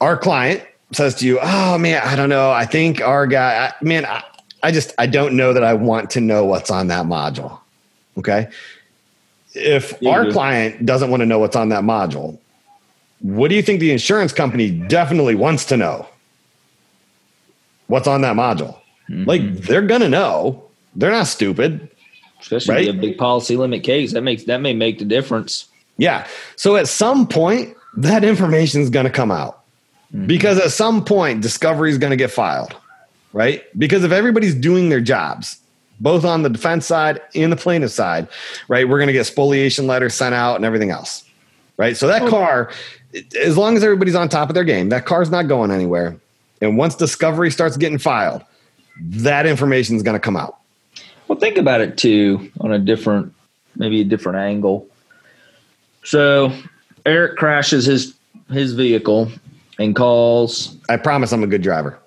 our 0.00 0.16
client 0.16 0.62
says 0.92 1.16
to 1.16 1.26
you, 1.26 1.38
oh 1.42 1.76
man, 1.78 2.02
I 2.04 2.14
don't 2.14 2.28
know. 2.28 2.50
I 2.50 2.66
think 2.66 3.00
our 3.00 3.26
guy, 3.26 3.66
I, 3.66 3.84
man, 3.84 4.04
I, 4.04 4.22
I 4.66 4.72
just, 4.72 4.92
I 4.98 5.06
don't 5.06 5.36
know 5.36 5.52
that 5.52 5.62
I 5.62 5.74
want 5.74 6.10
to 6.10 6.20
know 6.20 6.44
what's 6.44 6.72
on 6.72 6.88
that 6.88 7.06
module. 7.06 7.60
Okay. 8.18 8.48
If 9.54 9.94
Yeah, 10.00 10.10
our 10.10 10.32
client 10.32 10.84
doesn't 10.84 11.08
want 11.08 11.20
to 11.20 11.26
know 11.26 11.38
what's 11.38 11.54
on 11.54 11.68
that 11.68 11.84
module, 11.84 12.36
what 13.20 13.46
do 13.46 13.54
you 13.54 13.62
think 13.62 13.78
the 13.78 13.92
insurance 13.92 14.32
company 14.32 14.72
definitely 14.72 15.36
wants 15.36 15.66
to 15.66 15.76
know? 15.76 16.08
What's 17.86 18.08
on 18.08 18.22
that 18.22 18.34
module? 18.34 18.76
Mm-hmm. 19.08 19.24
Like 19.24 19.52
they're 19.58 19.82
gonna 19.86 20.08
know. 20.08 20.64
They're 20.96 21.12
not 21.12 21.28
stupid. 21.28 21.88
Especially 22.40 22.74
Right? 22.74 22.88
a 22.88 22.92
big 22.92 23.18
policy 23.18 23.56
limit 23.56 23.84
case. 23.84 24.14
That 24.14 24.22
makes 24.22 24.44
that 24.44 24.60
may 24.60 24.74
make 24.74 24.98
the 24.98 25.04
difference. 25.04 25.68
Yeah. 25.96 26.26
So 26.56 26.74
at 26.74 26.88
some 26.88 27.28
point, 27.28 27.76
that 27.98 28.24
information 28.24 28.80
is 28.80 28.90
gonna 28.90 29.10
come 29.10 29.30
out. 29.30 29.62
Mm-hmm. 30.12 30.26
Because 30.26 30.58
at 30.58 30.72
some 30.72 31.04
point, 31.04 31.40
discovery 31.40 31.90
is 31.90 31.98
gonna 31.98 32.16
get 32.16 32.32
filed. 32.32 32.74
Right? 33.36 33.64
Because 33.78 34.02
if 34.02 34.12
everybody's 34.12 34.54
doing 34.54 34.88
their 34.88 35.02
jobs, 35.02 35.60
both 36.00 36.24
on 36.24 36.42
the 36.42 36.48
defense 36.48 36.86
side 36.86 37.20
and 37.34 37.52
the 37.52 37.56
plaintiff 37.56 37.90
side, 37.90 38.28
right, 38.68 38.88
we're 38.88 38.98
gonna 38.98 39.12
get 39.12 39.26
spoliation 39.26 39.86
letters 39.86 40.14
sent 40.14 40.34
out 40.34 40.56
and 40.56 40.64
everything 40.64 40.90
else. 40.90 41.22
Right. 41.76 41.94
So 41.96 42.06
that 42.06 42.22
oh. 42.22 42.30
car, 42.30 42.70
as 43.42 43.58
long 43.58 43.76
as 43.76 43.84
everybody's 43.84 44.14
on 44.14 44.30
top 44.30 44.48
of 44.48 44.54
their 44.54 44.64
game, 44.64 44.88
that 44.88 45.04
car's 45.04 45.30
not 45.30 45.48
going 45.48 45.70
anywhere. 45.70 46.16
And 46.62 46.78
once 46.78 46.94
discovery 46.94 47.50
starts 47.50 47.76
getting 47.76 47.98
filed, 47.98 48.42
that 49.00 49.44
information 49.44 49.94
is 49.96 50.02
going 50.02 50.14
to 50.14 50.20
come 50.20 50.38
out. 50.38 50.56
Well, 51.28 51.38
think 51.38 51.58
about 51.58 51.82
it 51.82 51.98
too 51.98 52.50
on 52.60 52.72
a 52.72 52.78
different, 52.78 53.34
maybe 53.74 54.00
a 54.00 54.04
different 54.04 54.38
angle. 54.38 54.86
So 56.02 56.50
Eric 57.04 57.36
crashes 57.36 57.84
his 57.84 58.14
his 58.50 58.72
vehicle 58.72 59.30
and 59.78 59.94
calls. 59.94 60.76
I 60.88 60.96
promise 60.96 61.32
I'm 61.32 61.42
a 61.42 61.48
good 61.48 61.62
driver. 61.62 61.98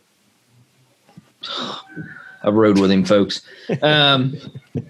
I've 2.43 2.53
rode 2.53 2.79
with 2.79 2.91
him, 2.91 3.03
folks. 3.05 3.41
Um, 3.81 4.35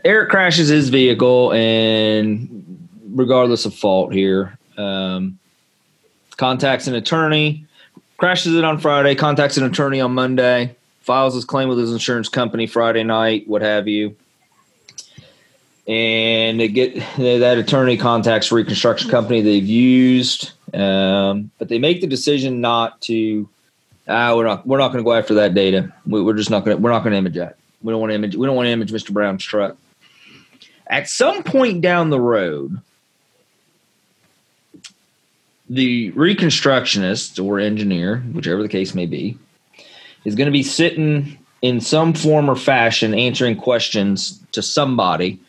Eric 0.06 0.29
crashes 0.29 0.70
his 0.70 0.89
vehicle, 0.89 1.51
and 1.53 2.89
regardless 3.10 3.65
of 3.65 3.74
fault 3.74 4.13
here, 4.13 4.58
um, 4.77 5.39
contacts 6.38 6.88
an 6.88 6.96
attorney, 6.96 7.65
crashes 8.18 8.56
it 8.56 8.63
on 8.63 8.77
Friday, 8.77 9.15
contacts 9.15 9.58
an 9.58 9.63
attorney 9.63 10.00
on 10.00 10.13
Monday, 10.13 10.75
files 11.01 11.34
his 11.34 11.46
claim 11.46 11.70
with 11.70 11.77
his 11.77 11.91
insurance 11.91 12.29
company 12.29 12.68
Friday 12.68 13.03
night, 13.03 13.48
what 13.48 13.62
have 13.62 13.88
you. 13.88 14.15
And 15.88 16.60
get 16.75 16.96
that 17.18 17.58
attorney 17.58 17.98
contacts 17.98 18.51
reconstruction 18.51 19.10
company 19.10 19.41
they've 19.41 19.65
used, 19.65 20.51
um, 20.75 21.50
but 21.58 21.68
they 21.68 21.79
make 21.79 22.01
the 22.01 22.08
decision 22.08 22.62
not 22.62 23.01
to. 23.01 23.50
Ah, 24.10 24.36
we're 24.36 24.46
not. 24.46 24.66
We're 24.66 24.80
not 24.80 24.88
going 24.88 25.04
to 25.04 25.08
go 25.08 25.13
after 25.13 25.36
that 25.36 25.54
data. 25.54 25.94
We, 26.08 26.22
we're 26.22 26.34
just 26.34 26.50
not 26.50 26.66
going. 26.66 26.75
to 26.75 26.82
We're 26.82 26.89
not 26.89 27.04
going 27.04 27.12
to 27.12 27.18
image 27.18 27.36
that. 27.36 27.58
We 27.84 27.92
don't 27.92 28.01
want 28.01 28.10
to 28.10 28.16
image. 28.16 28.36
We 28.36 28.48
don't 28.48 28.56
want 28.56 28.66
to 28.66 28.72
image 28.72 28.92
Mr. 28.92 29.12
Brown's 29.12 29.44
truck. 29.44 29.78
At 30.88 31.08
some 31.08 31.44
point 31.44 31.82
down 31.82 32.10
the 32.10 32.20
road, 32.20 32.82
the 35.70 36.12
reconstructionist 36.13 37.44
or 37.44 37.60
engineer, 37.60 38.18
whichever 38.34 38.63
the 38.63 38.68
case 38.68 38.96
may 38.96 39.06
be, 39.06 39.38
is 40.25 40.34
going 40.34 40.48
to 40.48 40.51
be 40.51 40.63
sitting 40.63 41.38
in 41.62 41.80
some 41.80 42.13
form 42.13 42.50
or 42.50 42.56
fashion 42.56 43.13
answering 43.13 43.56
questions 43.56 44.42
to 44.54 44.63
somebody 44.63 45.39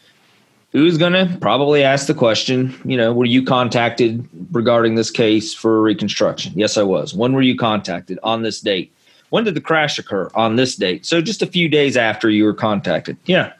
who's 0.72 0.96
going 0.98 1.12
to 1.12 1.36
probably 1.40 1.82
ask 1.82 2.06
the 2.06 2.14
question, 2.14 2.74
you 2.84 2.96
know, 2.96 3.12
were 3.12 3.24
you 3.24 3.42
contacted 3.44 4.26
regarding 4.52 4.94
this 4.94 5.10
case 5.10 5.52
for 5.52 5.82
reconstruction? 5.82 6.52
Yes, 6.56 6.76
I 6.76 6.82
was. 6.82 7.14
When 7.14 7.32
were 7.32 7.42
you 7.42 7.56
contacted? 7.56 8.18
On 8.22 8.42
this 8.42 8.60
date. 8.60 8.92
When 9.30 9.44
did 9.44 9.54
the 9.54 9.60
crash 9.60 9.98
occur? 9.98 10.30
On 10.34 10.56
this 10.56 10.76
date. 10.76 11.06
So 11.06 11.20
just 11.20 11.42
a 11.42 11.46
few 11.46 11.68
days 11.68 11.96
after 11.96 12.30
you 12.30 12.44
were 12.44 12.54
contacted. 12.54 13.16
Yeah. 13.26 13.52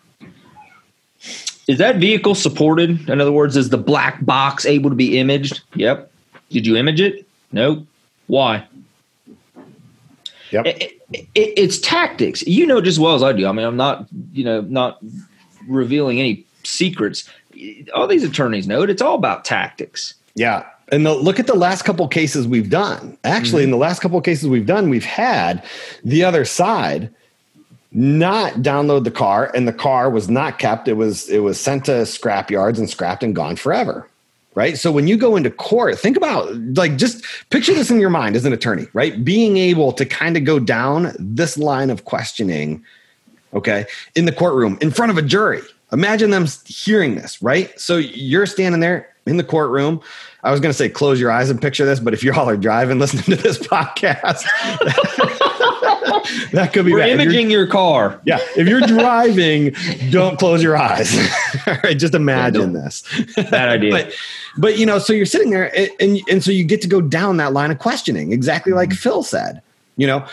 Is 1.69 1.79
that 1.79 1.97
vehicle 1.97 2.35
supported? 2.35 3.09
In 3.09 3.21
other 3.21 3.31
words, 3.33 3.57
is 3.57 3.69
the 3.71 3.79
black 3.79 4.25
box 4.25 4.67
able 4.67 4.90
to 4.90 4.97
be 4.97 5.19
imaged? 5.19 5.61
Yep. 5.75 6.11
Did 6.50 6.67
you 6.67 6.76
image 6.76 7.00
it? 7.00 7.26
Nope. 7.52 7.87
Why? 8.26 8.67
Yep. 10.50 10.67
It, 10.67 10.83
it, 10.83 11.26
it- 11.35 11.55
it's 11.57 11.79
tactics. 11.79 12.43
You 12.47 12.67
know 12.67 12.81
just 12.81 12.97
as 12.97 13.00
well 13.00 13.14
as 13.14 13.23
I 13.23 13.33
do. 13.33 13.47
I 13.47 13.52
mean, 13.52 13.64
I'm 13.67 13.76
not, 13.76 14.07
you 14.33 14.43
know, 14.45 14.61
not 14.62 14.99
revealing 15.69 16.19
any 16.19 16.45
secrets. 16.64 17.29
All 17.95 18.07
these 18.07 18.25
attorneys 18.25 18.67
know 18.67 18.83
it. 18.83 18.90
It's 18.90 19.02
all 19.02 19.14
about 19.14 19.45
tactics. 19.45 20.14
Yeah. 20.35 20.67
And 20.93 21.07
the, 21.07 21.14
look 21.14 21.38
at 21.38 21.47
the 21.47 21.55
last 21.55 21.83
couple 21.83 22.07
cases 22.09 22.49
we've 22.49 22.71
done. 22.71 23.17
Actually, 23.25 23.62
in 23.62 23.69
mm-hmm. 23.69 23.73
the 23.73 23.79
last 23.79 24.00
couple 24.00 24.21
cases 24.21 24.49
we've 24.49 24.67
done, 24.67 24.90
we've 24.90 25.05
had 25.05 25.64
the 26.05 26.25
other 26.25 26.45
side 26.45 27.12
not 27.93 28.55
download 28.55 29.05
the 29.05 29.11
car, 29.11 29.50
and 29.55 29.67
the 29.67 29.73
car 29.73 30.11
was 30.11 30.29
not 30.29 30.59
kept. 30.59 30.87
It 30.88 30.95
was 30.95 31.29
it 31.29 31.40
was 31.40 31.59
sent 31.61 31.87
to 31.87 32.07
scrap 32.07 32.50
yards 32.50 32.79
and 32.79 32.88
scrapped 32.88 33.23
and 33.23 33.35
gone 33.35 33.57
forever. 33.57 34.07
Right. 34.55 34.76
So 34.76 34.90
when 34.90 35.07
you 35.07 35.17
go 35.17 35.37
into 35.37 35.50
court, 35.50 35.99
think 35.99 36.17
about 36.17 36.52
like 36.75 36.97
just 36.97 37.25
picture 37.50 37.73
this 37.73 37.90
in 37.90 38.00
your 38.00 38.11
mind 38.11 38.35
as 38.35 38.45
an 38.45 38.52
attorney, 38.52 38.88
right? 38.93 39.25
Being 39.25 39.57
able 39.57 39.93
to 39.93 40.05
kind 40.05 40.37
of 40.37 40.45
go 40.45 40.59
down 40.59 41.14
this 41.19 41.57
line 41.57 41.88
of 41.88 42.05
questioning, 42.05 42.85
okay, 43.55 43.87
in 44.17 44.25
the 44.25 44.33
courtroom 44.33 44.76
in 44.81 44.90
front 44.90 45.11
of 45.11 45.19
a 45.19 45.23
jury. 45.23 45.62
Imagine 45.92 46.30
them 46.30 46.47
hearing 46.66 47.16
this, 47.16 47.42
right? 47.42 47.78
So 47.78 47.97
you're 47.97 48.47
standing 48.47 48.80
there 48.80 49.09
in 49.26 49.37
the 49.37 49.44
courtroom. 49.44 50.00
I 50.42 50.50
was 50.50 50.61
going 50.61 50.70
to 50.70 50.76
say 50.76 50.88
close 50.88 51.20
your 51.20 51.30
eyes 51.30 51.50
and 51.50 51.61
picture 51.61 51.85
this, 51.85 52.00
but 52.00 52.14
if 52.14 52.25
you 52.25 52.32
all 52.32 52.49
are 52.49 52.56
driving 52.56 52.99
listening 52.99 53.25
to 53.25 53.37
this 53.37 53.59
podcast, 53.59 54.42
that 56.52 56.70
could 56.73 56.87
be 56.87 56.92
We're 56.92 57.00
bad. 57.00 57.11
Imaging 57.11 57.50
your 57.50 57.66
car. 57.66 58.20
Yeah, 58.25 58.38
if 58.56 58.68
you're 58.68 58.80
driving, 58.80 59.75
don't 60.11 60.38
close 60.38 60.62
your 60.62 60.76
eyes. 60.76 61.14
All 61.66 61.76
right, 61.85 61.99
just 61.99 62.14
imagine 62.14 62.73
this. 62.73 63.02
Bad 63.37 63.68
idea. 63.68 63.90
But 63.90 64.12
but 64.56 64.78
you 64.78 64.87
know, 64.87 64.99
so 64.99 65.12
you're 65.12 65.26
sitting 65.26 65.50
there 65.50 65.76
and, 65.76 65.90
and 66.00 66.20
and 66.28 66.44
so 66.44 66.50
you 66.50 66.64
get 66.64 66.80
to 66.82 66.88
go 66.88 67.00
down 67.00 67.37
that 67.37 67.52
line 67.52 67.70
of 67.70 67.78
questioning, 67.78 68.32
exactly 68.32 68.73
like 68.73 68.92
Phil 68.92 69.23
said. 69.23 69.62
You 69.97 70.06
know, 70.06 70.26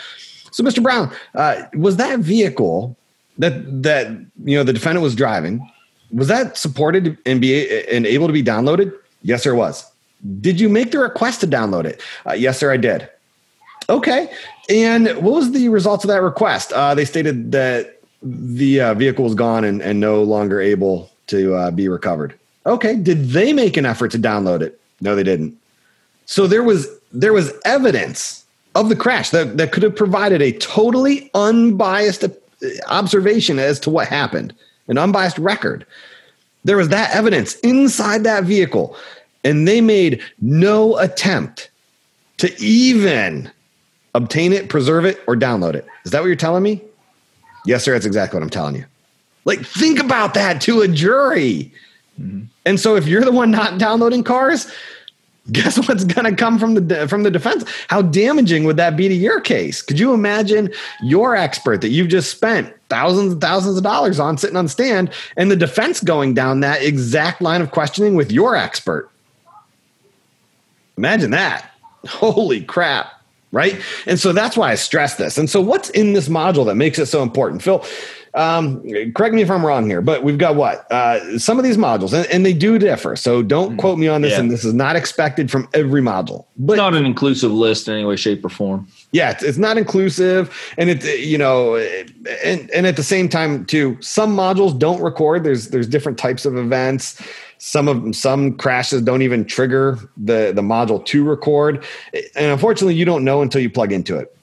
so 0.50 0.64
Mr. 0.64 0.82
Brown, 0.82 1.12
uh, 1.34 1.64
was 1.74 1.96
that 1.96 2.20
vehicle 2.20 2.96
that 3.38 3.82
that 3.82 4.08
you 4.44 4.56
know 4.56 4.64
the 4.64 4.72
defendant 4.72 5.02
was 5.02 5.14
driving? 5.14 5.68
Was 6.12 6.28
that 6.28 6.56
supported 6.56 7.18
and 7.26 7.40
be 7.40 7.84
and 7.88 8.06
able 8.06 8.26
to 8.26 8.32
be 8.32 8.42
downloaded? 8.42 8.92
Yes, 9.22 9.42
sir, 9.42 9.52
it 9.52 9.56
was. 9.56 9.90
Did 10.40 10.60
you 10.60 10.68
make 10.68 10.90
the 10.90 10.98
request 10.98 11.40
to 11.40 11.46
download 11.46 11.84
it? 11.84 12.02
Uh, 12.26 12.32
yes, 12.32 12.58
sir, 12.58 12.72
I 12.72 12.76
did. 12.76 13.08
Okay. 13.88 14.30
And 14.68 15.08
what 15.16 15.34
was 15.34 15.52
the 15.52 15.68
results 15.68 16.04
of 16.04 16.08
that 16.08 16.22
request? 16.22 16.72
Uh, 16.72 16.94
they 16.94 17.04
stated 17.04 17.52
that 17.52 18.00
the 18.22 18.80
uh, 18.80 18.94
vehicle 18.94 19.24
was 19.24 19.34
gone 19.34 19.64
and, 19.64 19.80
and 19.80 20.00
no 20.00 20.22
longer 20.22 20.60
able 20.60 21.10
to 21.28 21.54
uh, 21.54 21.70
be 21.70 21.88
recovered. 21.88 22.34
Okay. 22.66 22.96
Did 22.96 23.30
they 23.30 23.52
make 23.52 23.76
an 23.76 23.86
effort 23.86 24.10
to 24.12 24.18
download 24.18 24.60
it? 24.60 24.80
No, 25.00 25.14
they 25.14 25.22
didn't. 25.22 25.56
So 26.26 26.46
there 26.46 26.62
was 26.62 26.88
there 27.12 27.32
was 27.32 27.52
evidence 27.64 28.44
of 28.74 28.88
the 28.90 28.96
crash 28.96 29.30
that, 29.30 29.56
that 29.56 29.72
could 29.72 29.82
have 29.82 29.96
provided 29.96 30.42
a 30.42 30.52
totally 30.52 31.30
unbiased 31.34 32.24
observation 32.88 33.58
as 33.58 33.78
to 33.80 33.90
what 33.90 34.08
happened, 34.08 34.54
an 34.88 34.98
unbiased 34.98 35.38
record. 35.38 35.86
There 36.64 36.76
was 36.76 36.88
that 36.88 37.14
evidence 37.14 37.54
inside 37.60 38.24
that 38.24 38.44
vehicle, 38.44 38.96
and 39.44 39.66
they 39.66 39.80
made 39.80 40.22
no 40.40 40.96
attempt 40.98 41.70
to 42.38 42.54
even 42.60 43.50
obtain 44.14 44.52
it, 44.52 44.68
preserve 44.68 45.04
it, 45.04 45.20
or 45.26 45.36
download 45.36 45.74
it. 45.74 45.86
Is 46.04 46.12
that 46.12 46.20
what 46.20 46.26
you're 46.26 46.36
telling 46.36 46.62
me? 46.62 46.82
Yes, 47.64 47.84
sir. 47.84 47.92
That's 47.92 48.06
exactly 48.06 48.36
what 48.36 48.42
I'm 48.42 48.50
telling 48.50 48.76
you. 48.76 48.84
Like, 49.44 49.64
think 49.64 49.98
about 49.98 50.34
that 50.34 50.60
to 50.62 50.80
a 50.80 50.88
jury. 50.88 51.72
Mm-hmm. 52.20 52.44
And 52.66 52.80
so, 52.80 52.96
if 52.96 53.06
you're 53.06 53.24
the 53.24 53.32
one 53.32 53.50
not 53.50 53.78
downloading 53.78 54.24
cars, 54.24 54.70
guess 55.52 55.78
what's 55.88 56.04
going 56.04 56.24
to 56.24 56.36
come 56.36 56.58
from 56.58 56.74
the 56.74 57.08
from 57.08 57.22
the 57.22 57.30
defense? 57.30 57.64
How 57.88 58.02
damaging 58.02 58.64
would 58.64 58.76
that 58.76 58.96
be 58.96 59.08
to 59.08 59.14
your 59.14 59.40
case? 59.40 59.82
Could 59.82 59.98
you 59.98 60.12
imagine 60.12 60.70
your 61.02 61.36
expert 61.36 61.80
that 61.80 61.88
you've 61.88 62.08
just 62.08 62.30
spent 62.30 62.74
thousands 62.88 63.32
and 63.32 63.40
thousands 63.40 63.76
of 63.76 63.82
dollars 63.82 64.20
on 64.20 64.38
sitting 64.38 64.56
on 64.56 64.68
stand, 64.68 65.10
and 65.36 65.50
the 65.50 65.56
defense 65.56 66.00
going 66.00 66.34
down 66.34 66.60
that 66.60 66.82
exact 66.82 67.40
line 67.40 67.60
of 67.60 67.70
questioning 67.70 68.14
with 68.14 68.32
your 68.32 68.56
expert? 68.56 69.10
Imagine 70.96 71.30
that. 71.30 71.70
Holy 72.06 72.62
crap. 72.62 73.17
Right. 73.50 73.80
And 74.06 74.20
so 74.20 74.32
that's 74.32 74.56
why 74.56 74.72
I 74.72 74.74
stress 74.74 75.14
this. 75.14 75.38
And 75.38 75.48
so, 75.48 75.60
what's 75.60 75.88
in 75.90 76.12
this 76.12 76.28
module 76.28 76.66
that 76.66 76.74
makes 76.74 76.98
it 76.98 77.06
so 77.06 77.22
important? 77.22 77.62
Phil, 77.62 77.82
um, 78.34 78.82
correct 79.14 79.34
me 79.34 79.40
if 79.40 79.50
I'm 79.50 79.64
wrong 79.64 79.86
here, 79.88 80.02
but 80.02 80.22
we've 80.22 80.36
got 80.36 80.54
what? 80.54 80.90
Uh, 80.92 81.38
some 81.38 81.56
of 81.58 81.64
these 81.64 81.78
modules, 81.78 82.12
and, 82.12 82.26
and 82.30 82.44
they 82.44 82.52
do 82.52 82.78
differ. 82.78 83.16
So, 83.16 83.42
don't 83.42 83.78
quote 83.78 83.98
me 83.98 84.06
on 84.06 84.20
this. 84.20 84.32
Yeah. 84.32 84.40
And 84.40 84.50
this 84.50 84.66
is 84.66 84.74
not 84.74 84.96
expected 84.96 85.50
from 85.50 85.66
every 85.72 86.02
module. 86.02 86.44
But 86.58 86.76
Not 86.76 86.94
an 86.94 87.06
inclusive 87.06 87.50
list 87.50 87.88
in 87.88 87.94
any 87.94 88.04
way, 88.04 88.16
shape, 88.16 88.44
or 88.44 88.50
form. 88.50 88.86
yeah, 89.12 89.30
it's, 89.30 89.42
it's 89.42 89.58
not 89.58 89.78
inclusive, 89.78 90.54
and 90.76 90.90
it 90.90 91.02
you 91.18 91.38
know, 91.38 91.76
and 92.44 92.70
and 92.70 92.86
at 92.86 92.96
the 92.96 93.02
same 93.02 93.30
time 93.30 93.64
too, 93.64 93.96
some 94.02 94.36
modules 94.36 94.78
don't 94.78 95.00
record. 95.00 95.42
There's 95.42 95.68
there's 95.68 95.86
different 95.86 96.18
types 96.18 96.44
of 96.44 96.54
events. 96.58 97.22
Some 97.58 97.88
of 97.88 98.14
some 98.14 98.56
crashes 98.56 99.02
don't 99.02 99.22
even 99.22 99.44
trigger 99.44 99.98
the 100.16 100.52
the 100.54 100.62
module 100.62 101.04
to 101.06 101.24
record, 101.24 101.84
and 102.12 102.52
unfortunately, 102.52 102.94
you 102.94 103.04
don't 103.04 103.24
know 103.24 103.42
until 103.42 103.60
you 103.60 103.70
plug 103.70 103.92
into 103.92 104.16
it. 104.16 104.34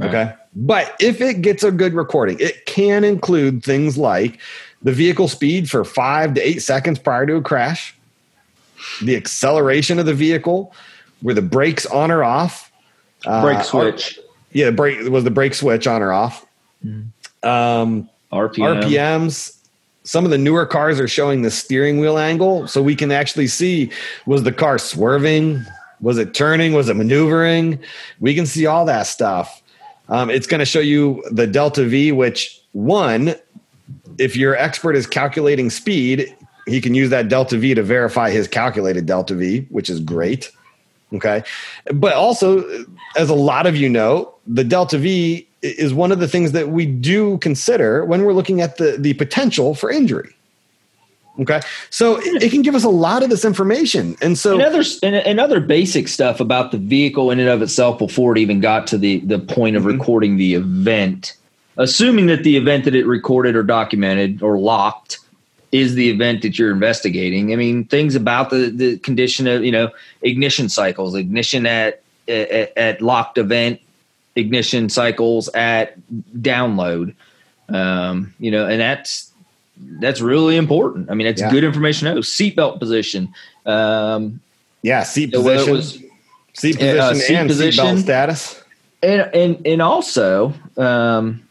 Okay, 0.00 0.32
but 0.54 0.96
if 1.00 1.20
it 1.20 1.42
gets 1.42 1.62
a 1.62 1.70
good 1.70 1.94
recording, 1.94 2.38
it 2.40 2.64
can 2.66 3.04
include 3.04 3.62
things 3.62 3.98
like 3.98 4.38
the 4.82 4.92
vehicle 4.92 5.28
speed 5.28 5.68
for 5.68 5.84
five 5.84 6.34
to 6.34 6.40
eight 6.40 6.62
seconds 6.62 6.98
prior 6.98 7.26
to 7.26 7.36
a 7.36 7.42
crash, 7.42 7.94
the 9.02 9.16
acceleration 9.16 9.98
of 9.98 10.06
the 10.06 10.14
vehicle, 10.14 10.72
were 11.22 11.34
the 11.34 11.42
brakes 11.42 11.84
on 11.86 12.10
or 12.10 12.24
off, 12.24 12.70
Brake 13.24 13.58
uh, 13.58 13.62
switch, 13.62 14.18
yeah, 14.52 14.66
the 14.66 14.72
brake 14.72 15.08
was 15.08 15.24
the 15.24 15.30
brake 15.30 15.54
switch 15.54 15.86
on 15.86 16.02
or 16.02 16.12
off. 16.12 16.46
Um, 17.42 18.08
RPM. 18.32 18.82
RPMs. 18.82 19.56
Some 20.02 20.24
of 20.24 20.30
the 20.30 20.38
newer 20.38 20.66
cars 20.66 20.98
are 20.98 21.08
showing 21.08 21.42
the 21.42 21.50
steering 21.50 22.00
wheel 22.00 22.18
angle, 22.18 22.66
so 22.66 22.82
we 22.82 22.96
can 22.96 23.12
actually 23.12 23.46
see 23.46 23.90
was 24.26 24.42
the 24.42 24.52
car 24.52 24.78
swerving, 24.78 25.64
was 26.00 26.16
it 26.16 26.32
turning, 26.32 26.72
was 26.72 26.88
it 26.88 26.94
maneuvering? 26.94 27.78
We 28.18 28.34
can 28.34 28.46
see 28.46 28.66
all 28.66 28.84
that 28.86 29.02
stuff. 29.02 29.62
Um, 30.08 30.30
it's 30.30 30.46
going 30.46 30.58
to 30.58 30.64
show 30.64 30.80
you 30.80 31.22
the 31.30 31.46
delta 31.46 31.84
V, 31.84 32.12
which 32.12 32.60
one, 32.72 33.34
if 34.18 34.36
your 34.36 34.56
expert 34.56 34.96
is 34.96 35.06
calculating 35.06 35.70
speed, 35.70 36.34
he 36.66 36.80
can 36.80 36.94
use 36.94 37.10
that 37.10 37.28
delta 37.28 37.58
V 37.58 37.74
to 37.74 37.82
verify 37.82 38.30
his 38.30 38.48
calculated 38.48 39.06
delta 39.06 39.34
V, 39.34 39.66
which 39.70 39.90
is 39.90 40.00
great. 40.00 40.50
Okay. 41.12 41.42
But 41.92 42.14
also, 42.14 42.64
as 43.16 43.28
a 43.30 43.34
lot 43.34 43.66
of 43.66 43.76
you 43.76 43.88
know, 43.88 44.34
the 44.46 44.64
delta 44.64 44.98
V 44.98 45.46
is 45.62 45.92
one 45.92 46.12
of 46.12 46.20
the 46.20 46.28
things 46.28 46.52
that 46.52 46.70
we 46.70 46.86
do 46.86 47.38
consider 47.38 48.04
when 48.04 48.24
we're 48.24 48.32
looking 48.32 48.60
at 48.60 48.78
the, 48.78 48.96
the 48.98 49.14
potential 49.14 49.74
for 49.74 49.90
injury. 49.90 50.34
Okay. 51.38 51.60
So 51.90 52.18
it, 52.18 52.42
it 52.42 52.50
can 52.50 52.62
give 52.62 52.74
us 52.74 52.84
a 52.84 52.90
lot 52.90 53.22
of 53.22 53.30
this 53.30 53.44
information. 53.44 54.16
And 54.20 54.36
so, 54.36 54.54
and 54.54 54.62
other 54.62 54.82
and, 55.02 55.14
and 55.14 55.40
other 55.40 55.60
basic 55.60 56.08
stuff 56.08 56.40
about 56.40 56.70
the 56.72 56.78
vehicle 56.78 57.30
in 57.30 57.38
and 57.38 57.48
of 57.48 57.62
itself 57.62 57.98
before 57.98 58.32
it 58.32 58.38
even 58.38 58.60
got 58.60 58.86
to 58.88 58.98
the 58.98 59.20
the 59.20 59.38
point 59.38 59.76
of 59.76 59.84
Mhm. 59.84 59.98
recording 59.98 60.36
the 60.36 60.54
event 60.54 61.34
assuming 61.76 62.26
that 62.26 62.42
the 62.44 62.56
event 62.56 62.84
that 62.84 62.94
it 62.94 63.06
recorded 63.06 63.56
or 63.56 63.62
documented 63.62 64.42
or 64.42 64.58
locked 64.58 65.18
is 65.72 65.94
the 65.94 66.10
event 66.10 66.42
that 66.42 66.58
you're 66.58 66.72
investigating 66.72 67.52
i 67.52 67.56
mean 67.56 67.84
things 67.84 68.14
about 68.14 68.50
the 68.50 68.70
the 68.70 68.98
condition 68.98 69.46
of 69.46 69.64
you 69.64 69.70
know 69.70 69.88
ignition 70.22 70.68
cycles 70.68 71.14
ignition 71.14 71.64
at 71.66 72.02
at, 72.28 72.76
at 72.76 73.00
locked 73.00 73.38
event 73.38 73.80
ignition 74.36 74.88
cycles 74.88 75.48
at 75.54 75.94
download 76.38 77.14
um 77.68 78.32
you 78.38 78.50
know 78.50 78.66
and 78.66 78.80
that's 78.80 79.30
that's 80.00 80.20
really 80.20 80.56
important 80.56 81.10
i 81.10 81.14
mean 81.14 81.26
it's 81.26 81.40
Yeah. 81.40 81.50
good 81.50 81.64
information 81.64 82.06
to 82.08 82.14
know 82.14 82.20
seatbelt 82.20 82.78
position 82.78 83.32
um 83.66 84.40
yeah, 84.82 85.02
seat 85.02 85.32
so 85.34 85.42
position, 85.42 85.72
was 85.74 85.98
seat 86.54 86.76
uh, 86.82 87.12
position, 87.12 87.14
seat 87.16 87.34
and 87.36 87.48
position. 87.48 87.84
seatbelt 87.84 87.98
status. 88.02 88.62
and 89.02 89.30
and 89.34 89.66
and 89.66 89.82
also 89.82 90.54
um 90.78 91.42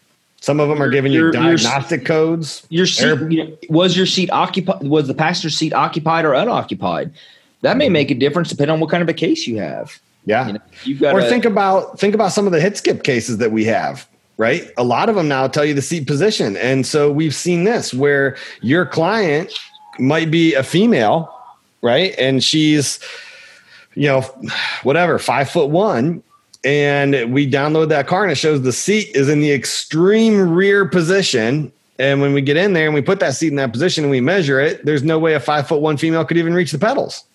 Some 0.42 0.60
of 0.62 0.70
them 0.70 0.82
are 0.82 0.90
giving 0.90 1.12
you 1.12 1.20
Your- 1.20 1.34
your- 1.34 1.44
diagnostic 1.44 2.06
codes. 2.06 2.66
your 2.70 2.86
seat 2.88 3.06
Air- 3.06 3.30
you 3.32 3.44
know, 3.44 3.58
was 3.70 3.96
your 3.98 4.06
seat 4.08 4.30
occupied 4.32 4.82
was 4.82 5.08
the 5.08 5.14
passenger 5.14 5.50
seat 5.50 5.74
occupied 5.74 6.26
or 6.26 6.34
unoccupied 6.34 7.12
that 7.62 7.76
may 7.78 7.90
make 7.90 8.10
a 8.10 8.16
difference 8.16 8.50
depending 8.50 8.74
on 8.74 8.80
what 8.80 8.90
kind 8.90 9.04
of 9.04 9.10
a 9.10 9.14
case 9.14 9.46
you 9.46 9.58
have 9.58 10.00
Yeah. 10.30 10.48
you 10.48 10.54
know 10.54 10.60
you've 10.84 11.00
got 11.00 11.16
or 11.16 11.24
think 11.24 11.44
about 11.44 12.00
think 12.00 12.14
about 12.14 12.32
some 12.32 12.46
of 12.46 12.52
the 12.52 12.62
hit 12.62 12.78
skip 12.78 13.04
cases 13.04 13.38
that 13.40 13.52
we 13.52 13.66
have 13.66 14.08
right? 14.38 14.72
A 14.78 14.86
lot 14.86 15.10
of 15.10 15.16
them 15.16 15.28
now 15.28 15.48
tell 15.48 15.66
you 15.66 15.74
the 15.74 15.82
seat 15.82 16.08
position. 16.08 16.56
And 16.56 16.86
so 16.88 17.12
we've 17.12 17.36
seen 17.36 17.66
this 17.66 17.94
where 17.94 18.38
your 18.62 18.86
client 18.86 19.52
might 20.00 20.32
be 20.32 20.54
a 20.54 20.64
female 20.64 21.36
right? 21.82 22.14
And 22.18 22.44
she's 22.44 23.00
you 23.96 24.08
know 24.08 24.22
whatever 24.84 25.20
five 25.20 25.50
foot 25.50 25.70
one. 25.70 26.24
And 26.64 27.34
we 27.34 27.50
download 27.50 27.90
that 27.90 28.08
car 28.08 28.24
and 28.24 28.32
it 28.32 28.36
shows 28.36 28.62
the 28.62 28.74
seat 28.74 29.16
is 29.16 29.30
in 29.30 29.40
the 29.40 29.52
extreme 29.52 30.50
rear 30.50 30.86
position. 30.86 31.72
And 32.00 32.22
when 32.22 32.34
we 32.34 32.42
get 32.42 32.58
in 32.58 32.74
there 32.74 32.86
and 32.86 32.94
we 32.94 33.02
put 33.02 33.20
that 33.22 33.36
seat 33.36 33.48
in 33.48 33.56
that 33.56 33.72
position 33.72 34.04
and 34.04 34.12
we 34.12 34.22
measure 34.22 34.60
it 34.60 34.86
there's 34.86 35.04
no 35.04 35.20
way 35.20 35.34
a 35.34 35.40
five 35.40 35.68
foot 35.68 35.82
one 35.82 35.98
female 35.98 36.24
could 36.24 36.38
even 36.38 36.54
reach 36.54 36.72
the 36.72 36.80
pedals 36.80 37.26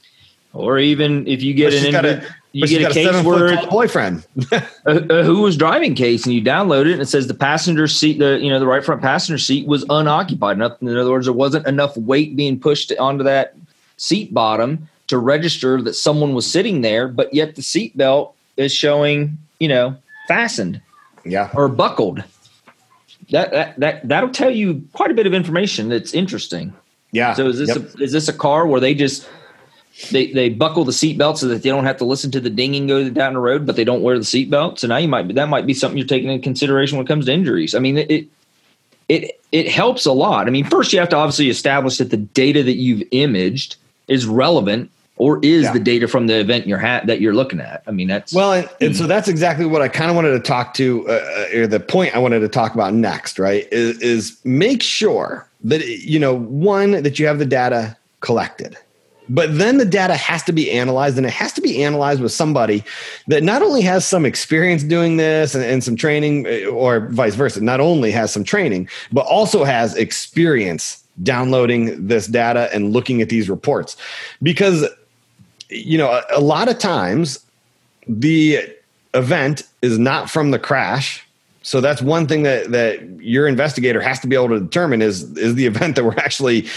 or 0.54 0.78
even 0.78 1.26
if 1.26 1.42
you 1.42 1.52
get 1.52 1.72
But 1.72 1.84
an 1.84 1.92
got 1.92 2.04
a- 2.04 2.34
you 2.52 2.66
get 2.68 2.88
a 2.88 2.94
case 2.94 3.24
where 3.24 3.66
boyfriend. 3.66 4.24
A, 4.86 4.96
a 4.96 5.24
who 5.24 5.40
was 5.40 5.56
driving 5.56 5.94
case 5.96 6.24
and 6.24 6.32
you 6.32 6.40
download 6.40 6.86
it 6.86 6.92
and 6.92 7.02
it 7.02 7.06
says 7.06 7.26
the 7.26 7.34
passenger 7.34 7.88
seat 7.88 8.18
the 8.20 8.38
you 8.40 8.48
know 8.48 8.60
the 8.60 8.66
right 8.66 8.84
front 8.84 9.02
passenger 9.02 9.38
seat 9.38 9.66
was 9.66 9.84
unoccupied. 9.90 10.56
Enough- 10.56 10.80
in 10.80 10.96
other 10.96 11.10
words 11.10 11.26
there 11.26 11.32
wasn't 11.32 11.66
enough 11.66 11.96
weight 11.96 12.36
being 12.36 12.58
pushed 12.58 12.92
onto 12.98 13.24
that 13.24 13.54
seat 13.96 14.32
bottom 14.32 14.88
to 15.08 15.18
register 15.18 15.82
that 15.82 15.94
someone 15.94 16.32
was 16.34 16.48
sitting 16.50 16.80
there 16.82 17.08
but 17.08 17.34
yet 17.34 17.56
the 17.56 17.62
seat 17.62 17.96
belt 17.96 18.34
is 18.56 18.72
showing 18.72 19.36
you 19.58 19.66
know 19.68 19.96
fastened 20.28 20.80
yeah. 21.24 21.50
or 21.54 21.68
buckled. 21.68 22.22
That 23.30 23.50
that, 23.52 23.80
that 23.80 24.08
that'll 24.08 24.30
tell 24.30 24.50
you 24.50 24.86
quite 24.92 25.10
a 25.10 25.14
bit 25.14 25.26
of 25.26 25.34
information 25.34 25.88
that's 25.88 26.14
interesting. 26.14 26.72
Yeah. 27.10 27.32
So 27.34 27.48
is 27.48 27.58
this 27.58 27.68
Yep. 27.70 27.94
a, 27.98 28.02
is 28.02 28.12
this 28.12 28.28
a 28.28 28.32
car 28.32 28.66
where 28.66 28.80
they 28.80 28.94
just 28.94 29.28
they 30.10 30.32
they 30.32 30.48
buckle 30.48 30.84
the 30.84 30.92
seatbelt 30.92 31.38
so 31.38 31.46
that 31.48 31.62
they 31.62 31.68
don't 31.68 31.84
have 31.84 31.98
to 31.98 32.04
listen 32.04 32.30
to 32.32 32.40
the 32.40 32.50
dinging 32.50 32.86
go 32.86 33.08
down 33.10 33.34
the 33.34 33.40
road, 33.40 33.66
but 33.66 33.76
they 33.76 33.84
don't 33.84 34.02
wear 34.02 34.18
the 34.18 34.24
seatbelt? 34.24 34.78
So 34.78 34.88
now 34.88 34.96
you 34.96 35.08
might 35.08 35.34
that 35.34 35.48
might 35.48 35.66
be 35.66 35.74
something 35.74 35.98
you're 35.98 36.06
taking 36.06 36.30
into 36.30 36.42
consideration 36.42 36.98
when 36.98 37.06
it 37.06 37.08
comes 37.08 37.26
to 37.26 37.32
injuries. 37.32 37.74
I 37.74 37.78
mean, 37.78 37.98
it 37.98 38.26
it 39.08 39.40
it 39.52 39.68
helps 39.68 40.06
a 40.06 40.12
lot. 40.12 40.46
I 40.46 40.50
mean, 40.50 40.64
first 40.64 40.92
you 40.92 40.98
have 40.98 41.08
to 41.10 41.16
obviously 41.16 41.48
establish 41.48 41.98
that 41.98 42.10
the 42.10 42.16
data 42.16 42.62
that 42.62 42.76
you've 42.76 43.06
imaged 43.12 43.76
is 44.08 44.26
relevant 44.26 44.90
or 45.16 45.38
is 45.44 45.64
yeah. 45.64 45.72
the 45.72 45.78
data 45.78 46.08
from 46.08 46.26
the 46.26 46.40
event 46.40 46.66
you're 46.66 46.78
ha- 46.78 47.02
that 47.04 47.20
you're 47.20 47.34
looking 47.34 47.60
at? 47.60 47.82
I 47.86 47.92
mean, 47.92 48.08
that's 48.08 48.32
well, 48.32 48.52
and, 48.52 48.68
and 48.80 48.96
so 48.96 49.06
that's 49.06 49.28
exactly 49.28 49.66
what 49.66 49.82
I 49.82 49.88
kind 49.88 50.10
of 50.10 50.16
wanted 50.16 50.32
to 50.32 50.40
talk 50.40 50.74
to, 50.74 51.08
uh, 51.08 51.12
uh, 51.12 51.58
or 51.58 51.66
the 51.66 51.80
point 51.80 52.14
I 52.14 52.18
wanted 52.18 52.40
to 52.40 52.48
talk 52.48 52.74
about 52.74 52.94
next, 52.94 53.38
right? 53.38 53.68
Is, 53.70 54.00
is 54.00 54.38
make 54.44 54.82
sure 54.82 55.48
that 55.62 55.86
you 55.86 56.18
know 56.18 56.34
one 56.34 57.02
that 57.02 57.18
you 57.18 57.26
have 57.26 57.38
the 57.38 57.46
data 57.46 57.96
collected, 58.20 58.76
but 59.28 59.56
then 59.58 59.78
the 59.78 59.84
data 59.84 60.16
has 60.16 60.42
to 60.44 60.52
be 60.52 60.70
analyzed, 60.70 61.16
and 61.16 61.26
it 61.26 61.32
has 61.32 61.52
to 61.54 61.60
be 61.60 61.82
analyzed 61.82 62.20
with 62.20 62.32
somebody 62.32 62.84
that 63.28 63.42
not 63.42 63.62
only 63.62 63.82
has 63.82 64.06
some 64.06 64.26
experience 64.26 64.82
doing 64.82 65.16
this 65.16 65.54
and, 65.54 65.64
and 65.64 65.82
some 65.82 65.96
training, 65.96 66.46
uh, 66.46 66.70
or 66.70 67.08
vice 67.08 67.34
versa, 67.34 67.60
not 67.62 67.80
only 67.80 68.10
has 68.10 68.32
some 68.32 68.44
training, 68.44 68.88
but 69.12 69.26
also 69.26 69.64
has 69.64 69.96
experience 69.96 71.02
downloading 71.22 72.06
this 72.06 72.26
data 72.26 72.68
and 72.74 72.92
looking 72.92 73.22
at 73.22 73.28
these 73.28 73.48
reports 73.48 73.96
because 74.42 74.84
you 75.74 75.98
know, 75.98 76.10
a, 76.10 76.38
a 76.38 76.40
lot 76.40 76.68
of 76.68 76.78
times 76.78 77.44
the 78.06 78.60
event 79.14 79.62
is 79.82 79.98
not 79.98 80.30
from 80.30 80.50
the 80.50 80.58
crash. 80.58 81.23
So 81.64 81.80
that's 81.80 82.02
one 82.02 82.26
thing 82.26 82.42
that 82.42 82.70
that 82.72 83.02
your 83.20 83.48
investigator 83.48 84.00
has 84.02 84.20
to 84.20 84.26
be 84.26 84.36
able 84.36 84.50
to 84.50 84.60
determine 84.60 85.00
is 85.00 85.22
is 85.38 85.54
the 85.54 85.64
event 85.66 85.96
that 85.96 86.04
we're 86.04 86.16
actually 86.18 86.68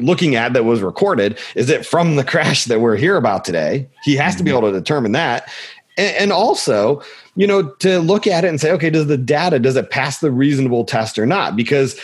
looking 0.00 0.36
at 0.36 0.52
that 0.52 0.64
was 0.64 0.80
recorded 0.80 1.38
is 1.56 1.68
it 1.68 1.84
from 1.84 2.14
the 2.14 2.24
crash 2.24 2.64
that 2.66 2.80
we're 2.80 2.96
here 2.96 3.16
about 3.16 3.44
today? 3.44 3.86
He 4.04 4.14
has 4.16 4.36
to 4.36 4.44
be 4.44 4.50
mm-hmm. 4.50 4.58
able 4.58 4.72
to 4.72 4.78
determine 4.78 5.12
that, 5.12 5.50
and, 5.98 6.16
and 6.16 6.32
also 6.32 7.02
you 7.34 7.48
know 7.48 7.70
to 7.80 7.98
look 7.98 8.28
at 8.28 8.44
it 8.44 8.48
and 8.48 8.60
say 8.60 8.70
okay 8.70 8.90
does 8.90 9.08
the 9.08 9.18
data 9.18 9.58
does 9.58 9.74
it 9.74 9.90
pass 9.90 10.20
the 10.20 10.30
reasonable 10.30 10.84
test 10.84 11.18
or 11.18 11.26
not 11.26 11.56
because 11.56 12.00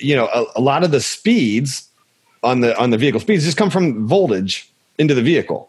you 0.00 0.14
know 0.14 0.28
a, 0.32 0.44
a 0.54 0.60
lot 0.60 0.84
of 0.84 0.92
the 0.92 1.00
speeds 1.00 1.88
on 2.44 2.60
the 2.60 2.78
on 2.78 2.90
the 2.90 2.98
vehicle 2.98 3.20
speeds 3.20 3.44
just 3.44 3.56
come 3.56 3.70
from 3.70 4.06
voltage 4.06 4.70
into 4.98 5.12
the 5.12 5.22
vehicle 5.22 5.68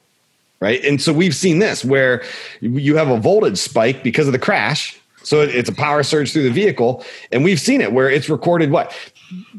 right 0.60 0.84
and 0.86 1.02
so 1.02 1.12
we've 1.12 1.36
seen 1.36 1.58
this 1.58 1.84
where 1.84 2.24
you 2.62 2.96
have 2.96 3.10
a 3.10 3.17
voltage 3.17 3.58
spike 3.58 4.04
because 4.04 4.28
of 4.28 4.34
the 4.34 4.39
crash 4.39 5.00
so 5.28 5.42
it's 5.42 5.70
a 5.70 5.74
power 5.74 6.04
surge 6.04 6.32
through 6.32 6.44
the 6.44 6.52
vehicle 6.52 7.04
and 7.32 7.44
we've 7.44 7.60
seen 7.60 7.82
it 7.82 7.92
where 7.92 8.10
it's 8.10 8.30
recorded 8.30 8.72
what 8.72 8.96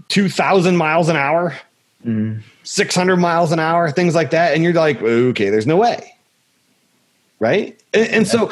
2000 0.08 0.76
miles 0.76 1.08
an 1.08 1.16
hour 1.16 1.56
mm. 2.04 2.40
600 2.62 3.16
miles 3.16 3.52
an 3.52 3.58
hour 3.58 3.90
things 3.90 4.14
like 4.14 4.30
that 4.30 4.54
and 4.54 4.62
you're 4.64 4.72
like 4.72 5.00
okay 5.02 5.50
there's 5.50 5.66
no 5.66 5.76
way 5.76 6.14
right 7.40 7.80
and, 7.92 8.08
and 8.08 8.28
so 8.28 8.50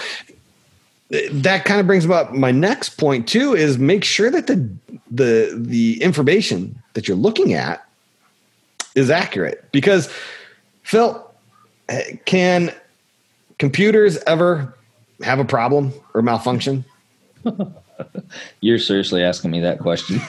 that 1.31 1.65
kind 1.65 1.81
of 1.81 1.87
brings 1.87 2.05
about 2.05 2.35
my 2.35 2.51
next 2.51 2.91
point 2.91 3.29
too 3.29 3.55
is 3.55 3.79
make 3.79 4.05
sure 4.05 4.31
that 4.31 4.47
the 4.47 4.69
the 5.11 5.57
the 5.57 6.03
information 6.03 6.83
that 6.95 7.07
you're 7.07 7.17
looking 7.17 7.55
at 7.55 7.87
is 8.97 9.11
accurate 9.11 9.65
because 9.71 10.11
Phil, 10.87 11.29
can 12.27 12.73
computers 13.59 14.19
ever 14.19 14.73
have 15.23 15.41
a 15.41 15.45
problem 15.45 15.93
or 16.15 16.23
malfunction? 16.23 16.85
You're 18.61 18.79
seriously 18.79 19.23
asking 19.23 19.51
me 19.51 19.61
that 19.61 19.79
question. 19.79 20.21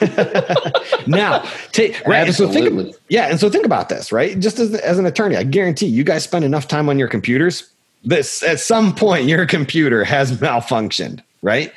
now, 1.06 1.40
take, 1.72 2.00
right. 2.06 2.32
So 2.32 2.50
think, 2.50 2.94
yeah, 3.08 3.26
and 3.26 3.38
so 3.38 3.50
think 3.50 3.66
about 3.66 3.88
this, 3.88 4.12
right? 4.12 4.38
Just 4.38 4.58
as, 4.58 4.74
as 4.74 4.98
an 4.98 5.06
attorney, 5.06 5.36
I 5.36 5.42
guarantee 5.42 5.86
you 5.86 6.04
guys 6.04 6.24
spend 6.24 6.44
enough 6.44 6.68
time 6.68 6.88
on 6.88 6.98
your 6.98 7.08
computers. 7.08 7.70
This 8.04 8.42
at 8.42 8.60
some 8.60 8.94
point 8.94 9.26
your 9.26 9.44
computer 9.46 10.04
has 10.04 10.32
malfunctioned, 10.38 11.22
right? 11.42 11.72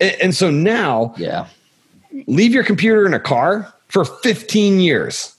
And, 0.00 0.16
and 0.22 0.34
so 0.34 0.50
now, 0.50 1.14
yeah, 1.16 1.46
leave 2.26 2.52
your 2.52 2.64
computer 2.64 3.06
in 3.06 3.14
a 3.14 3.20
car 3.20 3.72
for 3.88 4.04
15 4.04 4.80
years 4.80 5.34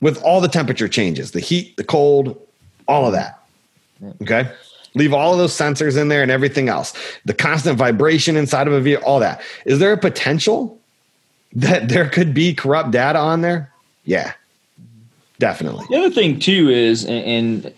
with 0.00 0.22
all 0.22 0.40
the 0.40 0.48
temperature 0.48 0.88
changes, 0.88 1.32
the 1.32 1.40
heat, 1.40 1.76
the 1.76 1.84
cold, 1.84 2.40
all 2.88 3.06
of 3.06 3.12
that. 3.12 3.38
Okay. 4.22 4.50
Leave 4.94 5.12
all 5.12 5.32
of 5.32 5.38
those 5.38 5.56
sensors 5.56 5.96
in 5.96 6.08
there 6.08 6.22
and 6.22 6.30
everything 6.30 6.68
else. 6.68 6.92
The 7.24 7.34
constant 7.34 7.78
vibration 7.78 8.36
inside 8.36 8.66
of 8.66 8.72
a 8.72 8.80
vehicle, 8.80 9.06
all 9.06 9.20
that. 9.20 9.40
Is 9.64 9.78
there 9.78 9.92
a 9.92 9.98
potential 9.98 10.78
that 11.52 11.88
there 11.88 12.08
could 12.08 12.34
be 12.34 12.54
corrupt 12.54 12.90
data 12.90 13.18
on 13.18 13.40
there? 13.40 13.72
Yeah, 14.04 14.32
definitely. 15.38 15.86
The 15.90 15.96
other 15.96 16.10
thing 16.10 16.40
too 16.40 16.70
is, 16.70 17.04
and 17.04 17.72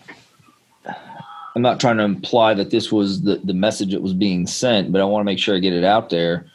I'm 1.55 1.61
not 1.61 1.79
trying 1.79 1.97
to 1.97 2.03
imply 2.03 2.55
that 2.55 2.71
this 2.71 2.91
was 2.91 3.21
the, 3.21 3.35
the 3.43 3.53
message 3.53 3.91
that 3.91 4.01
was 4.01 4.13
being 4.13 4.47
sent, 4.47 4.91
but 4.91 5.01
I 5.01 5.03
want 5.03 5.21
to 5.21 5.25
make 5.25 5.39
sure 5.39 5.55
I 5.55 5.59
get 5.59 5.73
it 5.73 5.83
out 5.83 6.09
there 6.09 6.45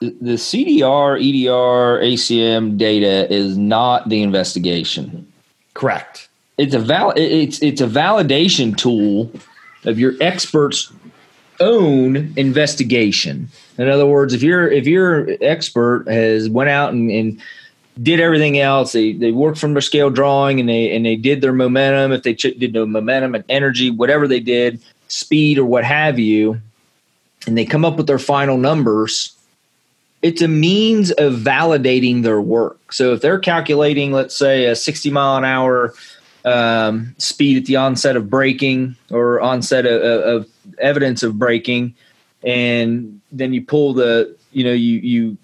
the 0.00 0.34
CDR, 0.34 1.16
EDR, 1.16 2.02
ACM 2.02 2.76
data 2.76 3.32
is 3.32 3.56
not 3.56 4.08
the 4.08 4.22
investigation. 4.22 5.30
Correct. 5.74 6.25
It's 6.58 6.74
a 6.74 6.78
val- 6.78 7.12
it's 7.16 7.60
it's 7.62 7.80
a 7.80 7.86
validation 7.86 8.76
tool 8.76 9.30
of 9.84 9.98
your 9.98 10.14
expert's 10.20 10.90
own 11.60 12.32
investigation. 12.36 13.48
In 13.78 13.88
other 13.88 14.06
words, 14.06 14.32
if 14.32 14.42
your 14.42 14.70
if 14.70 14.86
your 14.86 15.36
expert 15.40 16.08
has 16.08 16.48
went 16.48 16.70
out 16.70 16.92
and, 16.92 17.10
and 17.10 17.40
did 18.02 18.20
everything 18.20 18.58
else, 18.58 18.92
they 18.92 19.12
they 19.12 19.32
worked 19.32 19.58
from 19.58 19.74
their 19.74 19.82
scale 19.82 20.10
drawing 20.10 20.58
and 20.58 20.68
they 20.68 20.94
and 20.94 21.04
they 21.04 21.16
did 21.16 21.42
their 21.42 21.52
momentum. 21.52 22.12
If 22.12 22.22
they 22.22 22.34
ch- 22.34 22.58
did 22.58 22.72
the 22.72 22.86
momentum 22.86 23.34
and 23.34 23.44
energy, 23.48 23.90
whatever 23.90 24.26
they 24.26 24.40
did, 24.40 24.80
speed 25.08 25.58
or 25.58 25.66
what 25.66 25.84
have 25.84 26.18
you, 26.18 26.60
and 27.46 27.56
they 27.56 27.66
come 27.66 27.84
up 27.84 27.96
with 27.96 28.06
their 28.06 28.18
final 28.18 28.56
numbers 28.56 29.36
it's 30.22 30.42
a 30.42 30.48
means 30.48 31.12
of 31.12 31.34
validating 31.34 32.22
their 32.22 32.40
work. 32.40 32.92
So 32.92 33.12
if 33.12 33.20
they're 33.20 33.38
calculating, 33.38 34.10
let's 34.10 34.36
say, 34.36 34.64
a 34.64 34.74
60 34.74 35.10
mile 35.10 35.36
an 35.36 35.44
hour 35.44 35.94
um, 36.46 37.14
speed 37.18 37.58
at 37.58 37.64
the 37.66 37.76
onset 37.76 38.16
of 38.16 38.30
braking 38.30 38.96
or 39.10 39.40
onset 39.40 39.84
of, 39.84 40.00
of, 40.00 40.48
evidence 40.78 41.22
of 41.22 41.38
braking, 41.38 41.94
and 42.42 43.20
then 43.32 43.52
you 43.52 43.62
pull 43.62 43.94
the, 43.94 44.36
you 44.52 44.62
know, 44.62 44.72
you 44.72 44.98
you 44.98 45.36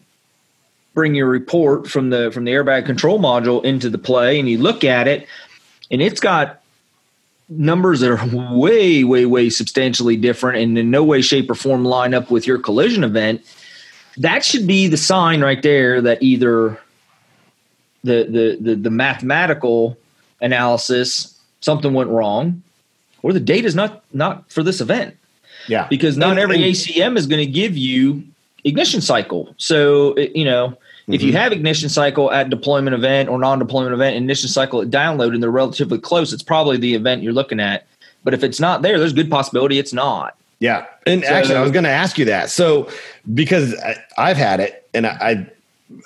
bring 0.94 1.14
your 1.14 1.26
report 1.26 1.88
from 1.88 2.10
the 2.10 2.30
from 2.30 2.44
the 2.44 2.52
airbag 2.52 2.86
control 2.86 3.18
module 3.18 3.64
into 3.64 3.90
the 3.90 3.98
play, 3.98 4.38
and 4.38 4.48
you 4.48 4.58
look 4.58 4.84
at 4.84 5.08
it, 5.08 5.26
and 5.90 6.00
it's 6.00 6.20
got 6.20 6.60
numbers 7.48 8.00
that 8.00 8.10
are 8.10 8.56
way, 8.56 9.04
way, 9.04 9.26
way 9.26 9.50
substantially 9.50 10.16
different, 10.16 10.58
and 10.58 10.78
in 10.78 10.90
no 10.90 11.02
way, 11.02 11.20
shape, 11.20 11.50
or 11.50 11.54
form 11.54 11.84
line 11.84 12.14
up 12.14 12.30
with 12.30 12.46
your 12.46 12.58
collision 12.58 13.04
event. 13.04 13.44
That 14.18 14.44
should 14.44 14.66
be 14.66 14.88
the 14.88 14.96
sign 14.96 15.40
right 15.40 15.62
there 15.62 16.00
that 16.00 16.22
either 16.22 16.78
the 18.04 18.24
the 18.24 18.58
the, 18.60 18.74
the 18.76 18.90
mathematical 18.90 19.96
analysis 20.42 21.38
something 21.61 21.94
went 21.94 22.11
wrong 22.11 22.62
or 23.22 23.33
the 23.33 23.40
data 23.40 23.66
is 23.66 23.74
not 23.74 24.02
not 24.12 24.50
for 24.50 24.62
this 24.62 24.81
event 24.81 25.16
yeah 25.68 25.87
because 25.88 26.16
not 26.16 26.33
and, 26.33 26.40
every 26.40 26.59
acm 26.59 27.16
is 27.16 27.26
going 27.26 27.44
to 27.44 27.50
give 27.50 27.76
you 27.76 28.22
ignition 28.64 29.00
cycle 29.00 29.55
so 29.57 30.16
you 30.16 30.44
know 30.44 30.68
mm-hmm. 30.68 31.12
if 31.12 31.22
you 31.22 31.28
mm-hmm. 31.28 31.38
have 31.38 31.52
ignition 31.52 31.88
cycle 31.88 32.31
at 32.33 32.50
deployment 32.50 32.94
event 32.94 33.28
or 33.28 33.38
non-deployment 33.38 33.94
event 33.94 34.16
ignition 34.16 34.48
cycle 34.48 34.83
at 34.83 34.90
download 34.90 35.33
and 35.35 35.42
they're 35.42 35.50
relatively 35.50 35.98
close 35.98 36.33
it's 36.33 36.42
probably 36.42 36.76
the 36.76 36.94
event 36.94 37.22
you're 37.22 37.33
looking 37.33 37.61
at 37.61 37.87
but 38.24 38.35
if 38.35 38.42
it's 38.42 38.61
not 38.61 38.83
there 38.83 38.98
there's 38.98 39.12
a 39.12 39.16
good 39.16 39.31
possibility 39.31 39.78
it's 39.78 39.92
not 39.92 40.37
yeah. 40.62 40.87
And 41.09 41.24
so, 41.24 41.28
actually, 41.28 41.57
I 41.57 41.61
was 41.61 41.72
going 41.72 41.83
to 41.83 41.90
ask 41.90 42.16
you 42.18 42.24
that. 42.26 42.48
So, 42.48 42.88
because 43.35 43.74
I, 44.16 44.28
have 44.28 44.37
had 44.37 44.61
it 44.61 44.88
and 44.94 45.09
I, 45.09 45.44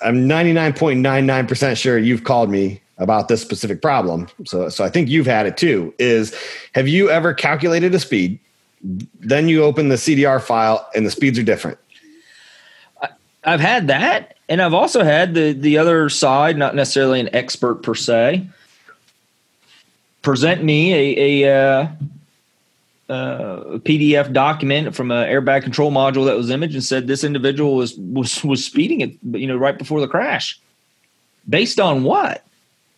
I'm 0.03 0.27
99.99% 0.27 1.77
sure 1.77 1.99
you've 1.99 2.23
called 2.23 2.49
me 2.49 2.81
about 2.97 3.27
this 3.27 3.41
specific 3.41 3.81
problem. 3.81 4.27
So, 4.45 4.69
so 4.69 4.83
I 4.83 4.89
think 4.89 5.09
you've 5.09 5.27
had 5.27 5.45
it 5.45 5.57
too. 5.57 5.93
Is 5.99 6.35
have 6.73 6.87
you 6.87 7.09
ever 7.09 7.33
calculated 7.33 7.93
a 7.93 7.99
speed? 7.99 8.39
Then 8.81 9.47
you 9.47 9.63
open 9.63 9.89
the 9.89 9.95
CDR 9.95 10.41
file 10.41 10.87
and 10.95 11.05
the 11.05 11.11
speeds 11.11 11.37
are 11.39 11.43
different. 11.43 11.77
I've 13.43 13.59
had 13.59 13.87
that, 13.87 14.35
and 14.49 14.61
I've 14.61 14.73
also 14.73 15.03
had 15.03 15.33
the 15.33 15.53
the 15.53 15.77
other 15.77 16.09
side, 16.09 16.57
not 16.57 16.75
necessarily 16.75 17.19
an 17.19 17.33
expert 17.33 17.75
per 17.81 17.95
se, 17.95 18.45
present 20.21 20.63
me 20.63 20.93
a, 20.93 21.43
a 21.43 21.55
uh, 21.55 21.87
uh, 23.09 23.59
PDF 23.79 24.33
document 24.33 24.93
from 24.93 25.11
an 25.11 25.27
airbag 25.29 25.63
control 25.63 25.91
module 25.91 26.25
that 26.25 26.35
was 26.35 26.49
imaged 26.49 26.73
and 26.73 26.83
said 26.83 27.07
this 27.07 27.23
individual 27.23 27.75
was 27.75 27.95
was 27.97 28.43
was 28.43 28.65
speeding 28.65 28.99
it, 29.01 29.13
you 29.31 29.47
know, 29.47 29.55
right 29.55 29.77
before 29.77 30.01
the 30.01 30.07
crash. 30.07 30.59
Based 31.47 31.79
on 31.79 32.03
what? 32.03 32.43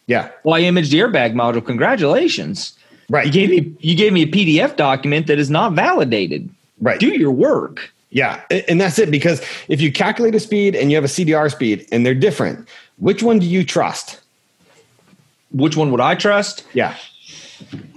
Yeah. 0.10 0.32
Well, 0.43 0.56
I 0.56 0.62
imaged 0.62 0.91
the 0.91 1.00
airbag 1.00 1.34
module. 1.34 1.63
Congratulations. 1.63 2.76
Right. 3.10 3.28
You 3.28 3.32
gave 3.32 3.50
me 3.50 3.76
you 3.80 3.95
gave 3.95 4.12
me 4.12 4.24
a 4.24 4.28
PDF 4.28 4.76
document 4.76 5.28
that 5.28 5.38
is 5.38 5.52
not 5.52 5.74
validated. 5.74 6.50
Right. 6.82 7.00
Do 7.00 7.10
your 7.10 7.32
work. 7.32 7.91
Yeah, 8.10 8.41
and 8.50 8.82
that's 8.82 8.98
it. 8.98 9.12
Because 9.12 9.39
if 9.67 9.80
you 9.80 9.91
calculate 9.91 10.34
a 10.34 10.39
speed 10.39 10.76
and 10.76 10.89
you 10.89 10.98
have 10.98 11.04
a 11.04 11.08
CDR 11.08 11.52
speed 11.52 11.88
and 11.91 12.04
they're 12.04 12.15
different, 12.15 12.67
which 12.98 13.22
one 13.22 13.38
do 13.38 13.45
you 13.45 13.63
trust? 13.63 14.19
Which 15.52 15.78
one 15.78 15.91
would 15.91 16.02
I 16.02 16.15
trust? 16.15 16.65
Yeah. 16.74 16.95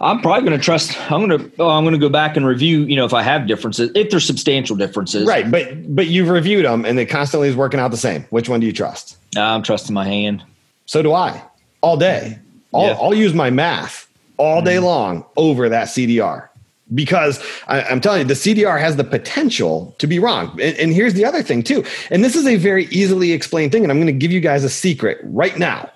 I'm 0.01 0.21
probably 0.21 0.47
going 0.47 0.59
to 0.59 0.63
trust. 0.63 1.01
I'm 1.11 1.27
going 1.27 1.39
to. 1.39 1.53
Oh, 1.61 1.71
I'm 1.71 1.85
going 1.85 1.95
to 1.95 2.01
go 2.01 2.11
back 2.11 2.37
and 2.37 2.45
review. 2.45 2.81
You 2.81 2.97
know, 2.97 3.07
if 3.07 3.15
I 3.15 3.23
have 3.23 3.47
differences, 3.47 3.91
if 3.95 4.11
there's 4.11 4.27
substantial 4.27 4.77
differences, 4.77 5.27
right? 5.27 5.51
But 5.51 5.95
but 5.95 6.09
you've 6.09 6.29
reviewed 6.29 6.67
them, 6.67 6.85
and 6.85 6.99
it 6.99 7.07
constantly 7.07 7.49
is 7.49 7.57
working 7.57 7.81
out 7.81 7.91
the 7.91 7.97
same. 7.97 8.25
Which 8.29 8.51
one 8.51 8.61
do 8.61 8.67
you 8.67 8.73
trust? 8.73 9.17
I'm 9.35 9.63
trusting 9.63 9.95
my 9.95 10.05
hand. 10.05 10.43
So 10.85 11.01
do 11.01 11.15
I, 11.15 11.41
all 11.83 11.97
day. 11.97 12.39
I'll, 12.75 12.87
Yeah. 12.87 12.99
I'll 13.01 13.15
use 13.15 13.35
my 13.35 13.51
math 13.51 14.09
all 14.39 14.63
day 14.63 14.77
mm-hmm. 14.77 14.87
long 14.87 15.25
over 15.37 15.69
that 15.69 15.89
CDR 15.89 16.49
because 16.95 17.43
I, 17.67 17.83
I'm 17.83 18.01
telling 18.01 18.21
you, 18.23 18.27
the 18.27 18.35
CDR 18.35 18.81
has 18.81 18.97
the 18.97 19.05
potential 19.05 19.95
to 19.99 20.07
be 20.07 20.19
wrong. 20.19 20.51
And, 20.61 20.77
and 20.79 20.93
here's 20.93 21.15
the 21.15 21.25
other 21.25 21.43
thing, 21.43 21.63
too. 21.63 21.85
And 22.11 22.25
this 22.25 22.37
is 22.37 22.47
a 22.47 22.57
very 22.57 22.87
easily 22.87 23.33
explained 23.33 23.73
thing. 23.73 23.83
And 23.83 23.93
I'm 23.93 23.99
going 23.99 24.07
to 24.07 24.13
give 24.13 24.33
you 24.33 24.41
guys 24.41 24.65
a 24.65 24.69
secret 24.69 25.19
right 25.23 25.59
now. 25.59 25.91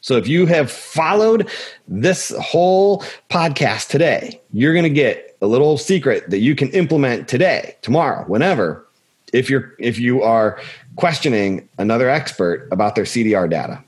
So 0.00 0.16
if 0.16 0.28
you 0.28 0.44
have 0.46 0.70
followed 0.70 1.48
this 1.88 2.34
whole 2.38 3.02
podcast 3.30 3.88
today, 3.88 4.40
you're 4.52 4.74
going 4.74 4.84
to 4.84 4.90
get 4.90 5.36
a 5.40 5.46
little 5.46 5.78
secret 5.78 6.28
that 6.30 6.40
you 6.40 6.54
can 6.54 6.68
implement 6.70 7.26
today, 7.26 7.76
tomorrow, 7.80 8.24
whenever, 8.24 8.86
if 9.32 9.48
you're 9.48 9.74
if 9.78 9.98
you 9.98 10.22
are 10.22 10.60
questioning 10.96 11.66
another 11.78 12.08
expert 12.08 12.68
about 12.70 12.94
their 12.94 13.04
CDR 13.04 13.48
data. 13.48 13.82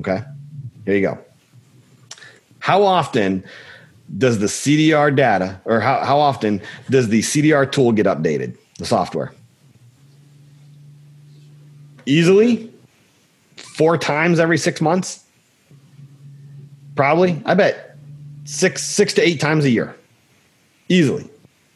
Okay? 0.00 0.22
Here 0.86 0.94
you 0.94 1.02
go. 1.02 1.18
How 2.60 2.82
often 2.82 3.44
does 4.18 4.38
the 4.38 4.46
CDR 4.46 5.14
data 5.14 5.60
or 5.64 5.80
how, 5.80 6.02
how 6.04 6.18
often 6.18 6.62
does 6.88 7.08
the 7.08 7.20
CDR 7.20 7.70
tool 7.70 7.92
get 7.92 8.06
updated, 8.06 8.56
the 8.78 8.86
software? 8.86 9.32
Easily 12.06 12.72
four 13.56 13.98
times 13.98 14.38
every 14.38 14.58
six 14.58 14.80
months? 14.80 15.24
Probably. 16.94 17.42
I 17.44 17.54
bet 17.54 17.96
six 18.44 18.82
six 18.84 19.12
to 19.14 19.26
eight 19.26 19.40
times 19.40 19.64
a 19.64 19.70
year. 19.70 19.94
Easily. 20.88 21.28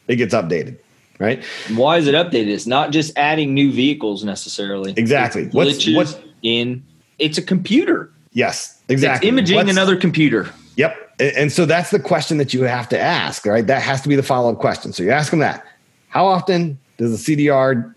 It 0.07 0.17
gets 0.17 0.33
updated. 0.35 0.79
Right? 1.19 1.45
Why 1.75 1.99
is 1.99 2.07
it 2.07 2.15
updated? 2.15 2.49
It's 2.49 2.67
not 2.67 2.93
just 2.93 3.13
adding 3.19 3.53
new 3.53 3.71
vehicles 3.73 4.25
necessarily. 4.25 4.95
Exactly. 4.97 5.49
What's- 5.49 5.87
what's- 5.89 6.17
in 6.43 6.83
it's 7.19 7.37
a 7.37 7.43
computer. 7.43 8.11
Yes, 8.33 8.80
exactly. 8.91 9.29
It's 9.29 9.33
imaging 9.33 9.57
What's- 9.57 9.71
another 9.71 9.97
computer. 9.97 10.51
Yep. 10.77 10.97
And 11.21 11.53
so 11.53 11.67
that's 11.67 11.91
the 11.91 12.01
question 12.01 12.39
that 12.39 12.55
you 12.55 12.63
have 12.63 12.89
to 12.91 12.99
ask, 12.99 13.45
right? 13.45 13.67
That 13.67 13.83
has 13.83 14.01
to 14.03 14.09
be 14.09 14.17
the 14.17 14.23
follow 14.23 14.53
up 14.53 14.59
question. 14.59 14.93
So 14.93 15.03
you 15.03 15.11
ask 15.11 15.31
them 15.31 15.41
that. 15.41 15.65
How 16.09 16.27
often 16.27 16.79
does 16.97 17.25
the 17.25 17.37
CDR 17.37 17.95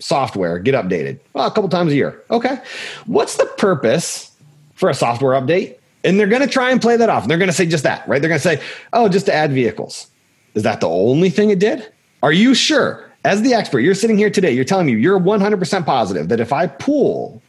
software 0.00 0.58
get 0.58 0.74
updated? 0.74 1.18
Well, 1.32 1.46
a 1.46 1.50
couple 1.50 1.70
times 1.70 1.92
a 1.92 1.96
year. 1.96 2.20
Okay. 2.30 2.58
What's 3.06 3.36
the 3.38 3.46
purpose 3.56 4.30
for 4.74 4.90
a 4.90 4.94
software 4.94 5.40
update? 5.40 5.76
And 6.04 6.18
they're 6.18 6.26
going 6.26 6.42
to 6.42 6.48
try 6.48 6.70
and 6.70 6.82
play 6.82 6.96
that 6.96 7.08
off. 7.08 7.26
They're 7.26 7.38
going 7.38 7.48
to 7.48 7.54
say 7.54 7.64
just 7.64 7.84
that, 7.84 8.06
right? 8.06 8.20
They're 8.20 8.28
going 8.28 8.40
to 8.40 8.46
say, 8.46 8.60
oh, 8.92 9.08
just 9.08 9.26
to 9.26 9.34
add 9.34 9.52
vehicles. 9.52 10.08
Is 10.54 10.64
that 10.64 10.80
the 10.80 10.88
only 10.88 11.30
thing 11.30 11.50
it 11.50 11.58
did? 11.58 11.90
Are 12.22 12.32
you 12.32 12.54
sure? 12.54 13.08
As 13.24 13.40
the 13.42 13.54
expert, 13.54 13.80
you're 13.80 13.94
sitting 13.94 14.18
here 14.18 14.30
today, 14.30 14.50
you're 14.52 14.64
telling 14.64 14.86
me 14.86 14.92
you're 14.94 15.18
100% 15.18 15.86
positive 15.86 16.28
that 16.28 16.40
if 16.40 16.52
I 16.52 16.66
pull 16.66 17.40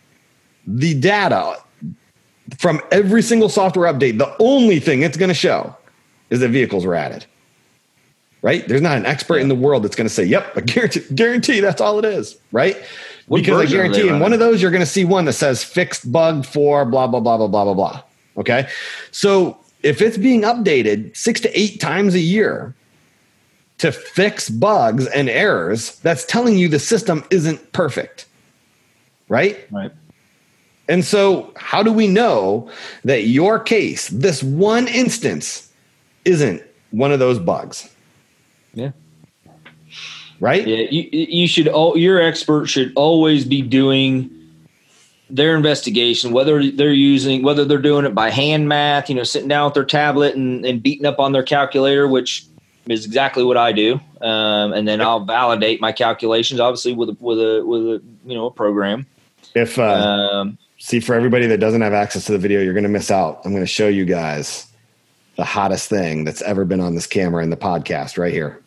the 0.68 0.94
data 0.94 1.58
from 2.58 2.82
every 2.92 3.22
single 3.22 3.50
software 3.50 3.92
update, 3.92 4.18
the 4.18 4.36
only 4.40 4.80
thing 4.80 5.02
it's 5.04 5.18
going 5.18 5.30
to 5.30 5.36
show 5.36 5.76
is 6.30 6.40
that 6.40 6.50
vehicles 6.50 6.86
were 6.86 6.96
added. 6.96 7.26
Right? 8.42 8.68
There's 8.68 8.82
not 8.82 8.98
an 8.98 9.06
expert 9.06 9.38
in 9.38 9.48
the 9.48 9.56
world 9.56 9.84
that's 9.84 9.96
going 9.96 10.08
to 10.08 10.14
say, 10.14 10.26
"Yep, 10.26 10.58
I 10.58 10.62
guarantee, 10.62 11.02
guarantee 11.16 11.60
that's 11.62 11.80
all 11.80 11.98
it 12.00 12.06
is." 12.06 12.38
Right? 12.52 12.76
What 13.28 13.38
because 13.38 13.54
I 13.54 13.64
version 13.64 13.80
are 13.80 13.84
they 13.84 13.90
guarantee 13.94 14.14
in 14.14 14.20
one 14.20 14.34
of 14.34 14.40
those 14.40 14.62
you're 14.62 14.72
going 14.72 14.82
to 14.82 14.86
see 14.86 15.06
one 15.06 15.26
that 15.26 15.34
says 15.34 15.64
fixed 15.64 16.12
bug 16.12 16.46
for 16.46 16.84
blah 16.84 17.08
blah 17.08 17.22
blah 17.22 17.38
blah 17.38 17.48
blah 17.48 17.64
blah 17.64 17.74
blah. 17.74 18.02
Okay, 18.36 18.68
so 19.12 19.58
if 19.82 20.02
it's 20.02 20.18
being 20.18 20.42
updated 20.42 21.16
six 21.16 21.40
to 21.42 21.60
eight 21.60 21.80
times 21.80 22.16
a 22.16 22.20
year 22.20 22.76
to 23.78 23.92
fix 23.92 24.50
bugs 24.50 25.08
and 25.08 25.30
errors, 25.30 26.00
that's 26.00 26.26
telling 26.26 26.58
you 26.58 26.68
the 26.68 26.80
system 26.80 27.24
isn't 27.30 27.72
perfect. 27.72 28.26
Right? 29.30 29.66
Right. 29.72 29.92
And 30.90 31.06
so, 31.06 31.54
how 31.56 31.82
do 31.82 31.94
we 31.94 32.08
know 32.08 32.70
that 33.06 33.24
your 33.24 33.58
case, 33.60 34.10
this 34.10 34.44
one 34.44 34.88
instance, 34.88 35.72
isn't 36.26 36.62
one 36.92 37.12
of 37.12 37.20
those 37.20 37.40
bugs? 37.40 37.90
Yeah. 38.74 38.92
Right? 40.40 40.68
Yeah, 40.68 40.88
you, 40.92 41.08
you 41.12 41.48
should. 41.48 41.70
al- 41.70 41.98
Your 41.98 42.22
expert 42.22 42.66
should 42.68 42.92
always 42.96 43.46
be 43.46 43.62
doing 43.62 44.30
their 45.30 45.56
investigation, 45.56 46.32
whether 46.34 46.70
they're 46.70 46.92
using, 46.92 47.44
whether 47.44 47.64
they're 47.64 47.78
doing 47.78 48.06
it 48.06 48.14
by 48.14 48.30
hand 48.30 48.68
math, 48.68 49.10
you 49.10 49.16
know, 49.16 49.24
sitting 49.24 49.48
down 49.48 49.66
with 49.66 49.74
their 49.74 49.86
tablet 49.86 50.36
and, 50.36 50.66
and 50.66 50.84
beating 50.84 51.06
up 51.06 51.18
on 51.18 51.32
their 51.32 51.44
calculator, 51.44 52.08
which 52.10 52.46
is 52.88 53.06
exactly 53.06 53.44
what 53.44 53.56
I 53.56 53.72
do. 53.72 54.00
Um, 54.22 54.74
and 54.74 54.86
then 54.86 55.00
I'll 55.02 55.24
validate 55.24 55.80
my 55.80 55.94
calculations, 55.94 56.60
obviously 56.60 56.94
with 56.94 57.10
a, 57.10 57.18
with 57.22 57.40
a 57.40 57.64
with 57.66 57.82
a 57.84 58.02
you 58.26 58.36
know 58.36 58.48
a 58.48 58.52
program. 58.52 59.06
If 59.56 59.80
uh, 59.80 59.84
Um, 59.84 60.58
see 60.84 61.00
for 61.00 61.16
everybody 61.16 61.48
that 61.48 61.60
doesn't 61.60 61.80
have 61.80 61.94
access 61.94 62.26
to 62.26 62.34
the 62.34 62.38
video, 62.38 62.60
you're 62.62 62.74
going 62.74 62.84
to 62.84 62.90
miss 62.90 63.10
out. 63.10 63.40
I'm 63.46 63.52
going 63.54 63.64
to 63.64 63.68
show 63.68 63.88
you 63.88 64.04
guys 64.04 64.68
the 65.38 65.46
hottest 65.46 65.88
thing 65.90 66.26
that's 66.26 66.42
ever 66.42 66.66
been 66.66 66.82
on 66.82 66.94
this 66.94 67.08
camera 67.08 67.42
in 67.42 67.50
the 67.50 67.56
podcast 67.56 68.18
right 68.18 68.34
here. 68.34 68.60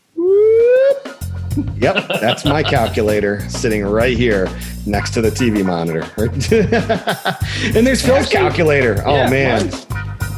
Yep, 1.76 2.08
that's 2.20 2.46
my 2.46 2.62
calculator 2.62 3.46
sitting 3.50 3.84
right 3.84 4.16
here 4.16 4.48
next 4.86 5.10
to 5.10 5.20
the 5.20 5.28
TV 5.30 5.62
monitor. 5.64 6.02
and 7.76 7.86
there's 7.86 8.00
Phil's 8.04 8.30
calculator. 8.30 9.02
Oh 9.06 9.14
Yeah, 9.16 9.28
man, 9.30 9.66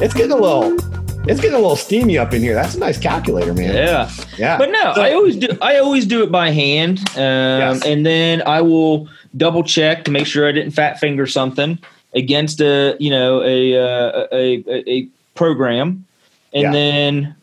it's 0.01 0.13
getting 0.13 0.31
a 0.31 0.35
little, 0.35 0.73
it's 1.29 1.39
getting 1.39 1.55
a 1.55 1.59
little 1.59 1.75
steamy 1.77 2.17
up 2.17 2.33
in 2.33 2.41
here. 2.41 2.55
That's 2.55 2.75
a 2.75 2.79
nice 2.79 2.97
calculator, 2.97 3.53
man. 3.53 3.73
yeah. 3.73 4.11
yeah. 4.37 4.57
But 4.57 4.71
no, 4.71 4.93
So- 4.95 5.01
I 5.01 5.13
always 5.13 5.37
do. 5.37 5.47
I 5.61 5.77
always 5.77 6.05
do 6.05 6.23
it 6.23 6.31
by 6.31 6.51
hand, 6.51 6.99
um, 7.15 7.15
Yes. 7.15 7.85
and 7.85 8.05
then 8.05 8.41
I 8.45 8.61
will 8.61 9.07
double 9.35 9.63
check 9.63 10.05
to 10.05 10.11
make 10.11 10.25
sure 10.25 10.47
I 10.47 10.51
didn't 10.51 10.71
fat 10.71 10.99
finger 10.99 11.27
something 11.27 11.77
against 12.13 12.61
a 12.61 12.95
you 12.99 13.09
know 13.09 13.41
a 13.43 13.75
uh, 13.75 14.27
a, 14.31 14.63
a, 14.67 14.89
a 14.89 15.07
program, 15.35 16.05
and 16.53 16.63
Yeah. 16.63 16.71
then 16.71 17.35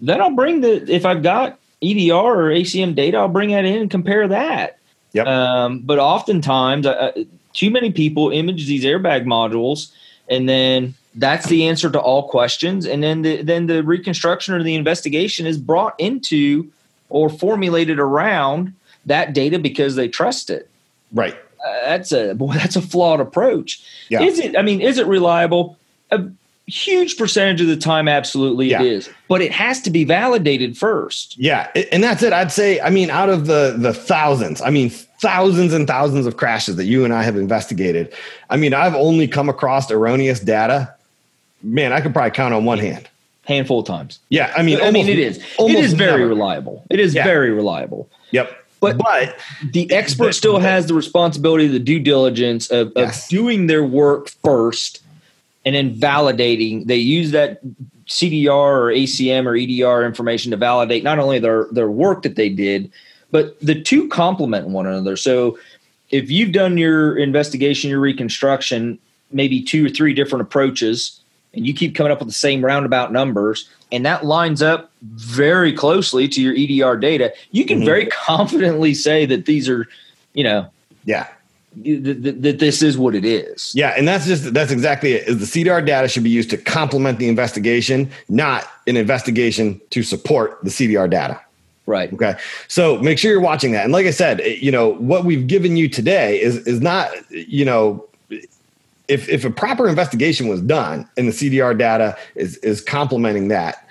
then 0.00 0.20
I'll 0.20 0.34
bring 0.34 0.60
the 0.60 0.92
if 0.92 1.06
I've 1.06 1.22
got 1.22 1.58
EDR 1.82 2.14
or 2.14 2.50
ACM 2.50 2.94
data, 2.94 3.18
I'll 3.18 3.28
bring 3.28 3.50
that 3.50 3.64
in 3.64 3.80
and 3.82 3.90
compare 3.90 4.26
that. 4.28 4.78
Yep. 5.12 5.26
Um, 5.26 5.78
but 5.80 5.98
oftentimes, 5.98 6.86
uh, 6.86 7.12
too 7.52 7.70
many 7.70 7.92
people 7.92 8.30
image 8.30 8.66
these 8.66 8.84
airbag 8.84 9.24
modules, 9.24 9.92
and 10.28 10.48
then 10.48 10.94
that's 11.14 11.46
the 11.46 11.68
answer 11.68 11.88
to 11.90 12.00
all 12.00 12.28
questions. 12.28 12.86
And 12.86 13.02
then 13.02 13.22
the 13.22 13.42
then 13.42 13.66
the 13.66 13.82
reconstruction 13.84 14.54
or 14.54 14.62
the 14.62 14.74
investigation 14.74 15.46
is 15.46 15.56
brought 15.58 15.94
into 15.98 16.70
or 17.10 17.28
formulated 17.30 18.00
around 18.00 18.74
that 19.06 19.34
data 19.34 19.58
because 19.58 19.94
they 19.94 20.08
trust 20.08 20.50
it. 20.50 20.68
Right. 21.14 21.34
Uh, 21.64 21.72
that's 21.86 22.12
a 22.12 22.34
boy. 22.34 22.52
That's 22.58 22.76
a 22.76 22.82
flawed 22.82 23.20
approach. 23.20 23.82
Yeah. 24.10 24.20
Is 24.22 24.38
it? 24.38 24.54
I 24.58 24.60
mean, 24.62 24.82
is 24.82 24.98
it 24.98 25.06
reliable? 25.06 25.78
A 26.10 26.22
huge 26.66 27.16
percentage 27.16 27.60
of 27.62 27.66
the 27.68 27.76
time, 27.76 28.06
absolutely 28.08 28.68
Yeah. 28.70 28.82
it 28.82 28.86
is. 28.86 29.08
But 29.28 29.40
it 29.40 29.52
has 29.52 29.80
to 29.82 29.90
be 29.90 30.04
validated 30.04 30.76
first. 30.76 31.38
Yeah, 31.38 31.70
and 31.92 32.02
that's 32.04 32.22
it. 32.22 32.32
I'd 32.34 32.52
say, 32.52 32.80
I 32.80 32.90
mean, 32.90 33.08
out 33.10 33.30
of 33.30 33.46
the 33.46 33.74
the 33.78 33.94
thousands, 33.94 34.60
I 34.60 34.68
mean, 34.70 34.90
thousands 34.90 35.72
and 35.72 35.86
thousands 35.86 36.26
of 36.26 36.36
crashes 36.36 36.76
that 36.76 36.84
you 36.84 37.04
and 37.04 37.14
I 37.14 37.22
have 37.22 37.36
investigated, 37.36 38.12
I 38.50 38.56
mean, 38.58 38.74
I've 38.74 38.94
only 38.94 39.26
come 39.26 39.48
across 39.48 39.90
erroneous 39.90 40.40
data. 40.40 40.92
Man, 41.62 41.94
I 41.94 42.02
could 42.02 42.12
probably 42.12 42.30
count 42.32 42.52
on 42.52 42.66
one 42.66 42.78
hand. 42.78 43.08
Handful 43.46 43.80
of 43.80 43.86
times. 43.86 44.18
Yeah, 44.28 44.52
I 44.56 44.62
mean, 44.62 44.80
I 44.82 44.90
mean, 44.90 45.08
it 45.08 45.18
is. 45.18 45.42
Almost 45.58 45.78
is 45.82 45.92
very 45.94 46.18
never. 46.20 46.28
reliable. 46.28 46.84
It 46.90 47.00
is 47.00 47.14
Yeah. 47.14 47.24
very 47.24 47.50
reliable. 47.50 48.08
Yep, 48.32 48.50
But- 48.92 48.98
but 48.98 49.72
The 49.72 49.90
expert 49.92 50.34
still 50.34 50.58
has 50.58 50.86
the 50.86 50.94
responsibility, 50.94 51.66
the 51.66 51.78
due 51.78 51.98
diligence 52.00 52.70
of, 52.70 52.92
of 52.96 53.14
doing 53.28 53.66
their 53.66 53.84
work 53.84 54.28
first, 54.44 55.00
and 55.64 55.74
then 55.74 55.94
validating. 55.94 56.86
They 56.86 56.96
use 56.96 57.30
that 57.32 57.60
CDR 58.06 58.50
or 58.82 58.90
ACM 58.92 59.46
or 59.46 59.56
EDR 59.56 60.04
information 60.04 60.50
to 60.50 60.56
validate 60.56 61.02
not 61.02 61.18
only 61.18 61.38
their 61.38 61.66
their 61.72 61.90
work 61.90 62.22
that 62.22 62.36
they 62.36 62.48
did, 62.50 62.90
but 63.30 63.58
the 63.60 63.80
two 63.80 64.08
complement 64.08 64.68
one 64.68 64.86
another. 64.86 65.16
So, 65.16 65.58
if 66.10 66.30
you've 66.30 66.52
done 66.52 66.76
your 66.78 67.16
investigation, 67.16 67.90
your 67.90 68.00
reconstruction, 68.00 68.98
maybe 69.32 69.62
two 69.62 69.86
or 69.86 69.88
three 69.88 70.12
different 70.14 70.42
approaches, 70.42 71.18
and 71.54 71.66
you 71.66 71.72
keep 71.72 71.94
coming 71.94 72.12
up 72.12 72.18
with 72.18 72.28
the 72.28 72.34
same 72.34 72.64
roundabout 72.64 73.10
numbers, 73.12 73.68
and 73.94 74.04
that 74.04 74.24
lines 74.24 74.60
up 74.62 74.90
very 75.14 75.72
closely 75.72 76.28
to 76.28 76.42
your 76.42 76.54
EDR 76.54 76.96
data, 76.98 77.32
you 77.52 77.64
can 77.64 77.80
Mhm. 77.80 77.84
very 77.84 78.06
confidently 78.26 78.92
say 78.94 79.24
that 79.26 79.46
these 79.46 79.68
are, 79.68 79.86
you 80.34 80.44
know, 80.44 80.66
yeah, 81.04 81.26
that, 81.84 82.22
that, 82.22 82.42
that 82.42 82.58
this 82.58 82.82
is 82.82 82.96
what 82.98 83.14
it 83.14 83.24
is. 83.24 83.72
yeah, 83.74 83.94
and 83.96 84.06
that's 84.06 84.26
just 84.26 84.52
that's 84.54 84.70
exactly 84.72 85.12
it. 85.14 85.28
Is 85.28 85.38
the 85.38 85.46
CDR 85.64 85.84
data 85.84 86.08
should 86.08 86.22
be 86.24 86.30
used 86.30 86.50
to 86.50 86.56
complement 86.56 87.18
the 87.18 87.28
investigation, 87.28 88.10
not 88.28 88.64
an 88.86 88.96
investigation 88.96 89.80
to 89.90 90.02
support 90.02 90.58
the 90.62 90.70
CDR 90.70 91.08
data. 91.08 91.40
Right. 91.86 92.10
Okay. 92.14 92.34
So 92.68 92.98
make 93.00 93.18
sure 93.18 93.30
you're 93.30 93.40
watching 93.40 93.72
that. 93.72 93.84
And 93.84 93.92
like 93.92 94.06
I 94.06 94.10
said, 94.10 94.40
you 94.40 94.72
know, 94.72 94.94
what 94.94 95.24
we've 95.26 95.46
given 95.46 95.76
you 95.76 95.88
today 95.88 96.40
is 96.40 96.58
is 96.66 96.80
not, 96.80 97.10
you 97.30 97.64
know, 97.66 98.06
if 99.08 99.28
if 99.28 99.44
a 99.44 99.50
proper 99.50 99.86
investigation 99.88 100.48
was 100.48 100.62
done 100.62 101.06
and 101.18 101.28
the 101.28 101.32
CDR 101.32 101.76
data 101.76 102.16
is 102.36 102.56
is 102.58 102.80
complementing 102.80 103.48
that, 103.48 103.83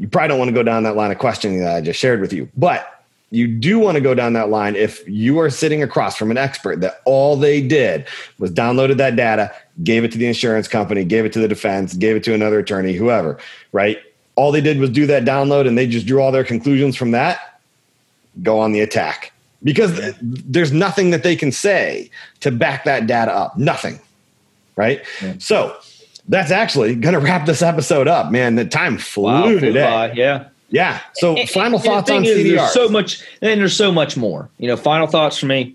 you 0.00 0.08
probably 0.08 0.28
don't 0.28 0.38
want 0.38 0.48
to 0.48 0.54
go 0.54 0.62
down 0.62 0.82
that 0.84 0.96
line 0.96 1.10
of 1.10 1.18
questioning 1.18 1.60
that 1.60 1.76
I 1.76 1.80
just 1.82 2.00
shared 2.00 2.22
with 2.22 2.32
you. 2.32 2.48
But 2.56 3.04
you 3.30 3.46
do 3.46 3.78
want 3.78 3.96
to 3.96 4.00
go 4.00 4.14
down 4.14 4.32
that 4.32 4.48
line 4.48 4.74
if 4.74 5.06
you 5.06 5.38
are 5.38 5.50
sitting 5.50 5.82
across 5.82 6.16
from 6.16 6.30
an 6.30 6.38
expert 6.38 6.80
that 6.80 7.02
all 7.04 7.36
they 7.36 7.60
did 7.60 8.08
was 8.38 8.50
downloaded 8.50 8.96
that 8.96 9.14
data, 9.14 9.54
gave 9.84 10.02
it 10.02 10.10
to 10.12 10.18
the 10.18 10.26
insurance 10.26 10.66
company, 10.66 11.04
gave 11.04 11.26
it 11.26 11.34
to 11.34 11.38
the 11.38 11.46
defense, 11.46 11.94
gave 11.94 12.16
it 12.16 12.24
to 12.24 12.34
another 12.34 12.58
attorney, 12.58 12.94
whoever, 12.94 13.38
right? 13.72 13.98
All 14.36 14.50
they 14.50 14.62
did 14.62 14.80
was 14.80 14.88
do 14.88 15.06
that 15.06 15.24
download 15.24 15.68
and 15.68 15.76
they 15.76 15.86
just 15.86 16.06
drew 16.06 16.22
all 16.22 16.32
their 16.32 16.44
conclusions 16.44 16.96
from 16.96 17.10
that. 17.10 17.60
Go 18.42 18.58
on 18.58 18.72
the 18.72 18.80
attack 18.80 19.32
because 19.62 20.14
there's 20.22 20.72
nothing 20.72 21.10
that 21.10 21.22
they 21.22 21.36
can 21.36 21.52
say 21.52 22.10
to 22.40 22.50
back 22.50 22.84
that 22.84 23.06
data 23.06 23.32
up. 23.32 23.58
Nothing. 23.58 24.00
Right. 24.76 25.04
Yeah. 25.20 25.34
So 25.38 25.76
that's 26.30 26.52
actually 26.52 26.94
going 26.94 27.14
to 27.14 27.20
wrap 27.20 27.44
this 27.44 27.60
episode 27.60 28.06
up, 28.06 28.30
man. 28.30 28.54
The 28.54 28.64
time 28.64 28.98
flew 28.98 29.24
wow, 29.24 29.46
today. 29.46 29.82
By, 29.82 30.12
yeah. 30.12 30.48
Yeah. 30.68 31.00
So 31.14 31.36
and, 31.36 31.50
final 31.50 31.78
and 31.78 31.84
thoughts 31.84 32.10
on 32.10 32.22
CDR. 32.22 32.56
There's 32.56 32.72
so 32.72 32.88
much, 32.88 33.22
and 33.42 33.60
there's 33.60 33.76
so 33.76 33.90
much 33.90 34.16
more. 34.16 34.48
You 34.58 34.68
know, 34.68 34.76
final 34.76 35.08
thoughts 35.08 35.38
for 35.38 35.46
me. 35.46 35.74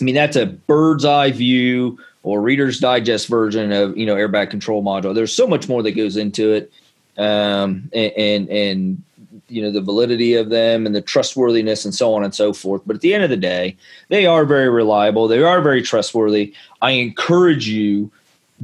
I 0.00 0.04
mean, 0.04 0.16
that's 0.16 0.36
a 0.36 0.46
bird's 0.46 1.04
eye 1.04 1.30
view 1.30 2.00
or 2.24 2.42
Reader's 2.42 2.80
Digest 2.80 3.28
version 3.28 3.70
of 3.70 3.96
you 3.96 4.04
know 4.04 4.16
airbag 4.16 4.50
control 4.50 4.82
module. 4.82 5.14
There's 5.14 5.32
so 5.32 5.46
much 5.46 5.68
more 5.68 5.82
that 5.84 5.92
goes 5.92 6.16
into 6.16 6.52
it, 6.52 6.72
um, 7.16 7.88
and, 7.92 8.12
and 8.16 8.48
and 8.48 9.02
you 9.48 9.62
know 9.62 9.70
the 9.70 9.80
validity 9.80 10.34
of 10.34 10.50
them 10.50 10.86
and 10.86 10.94
the 10.96 11.02
trustworthiness 11.02 11.84
and 11.84 11.94
so 11.94 12.12
on 12.14 12.24
and 12.24 12.34
so 12.34 12.52
forth. 12.52 12.82
But 12.84 12.96
at 12.96 13.02
the 13.02 13.14
end 13.14 13.22
of 13.22 13.30
the 13.30 13.36
day, 13.36 13.76
they 14.08 14.26
are 14.26 14.44
very 14.44 14.68
reliable. 14.68 15.28
They 15.28 15.44
are 15.44 15.60
very 15.62 15.82
trustworthy. 15.82 16.52
I 16.82 16.92
encourage 16.92 17.68
you 17.68 18.10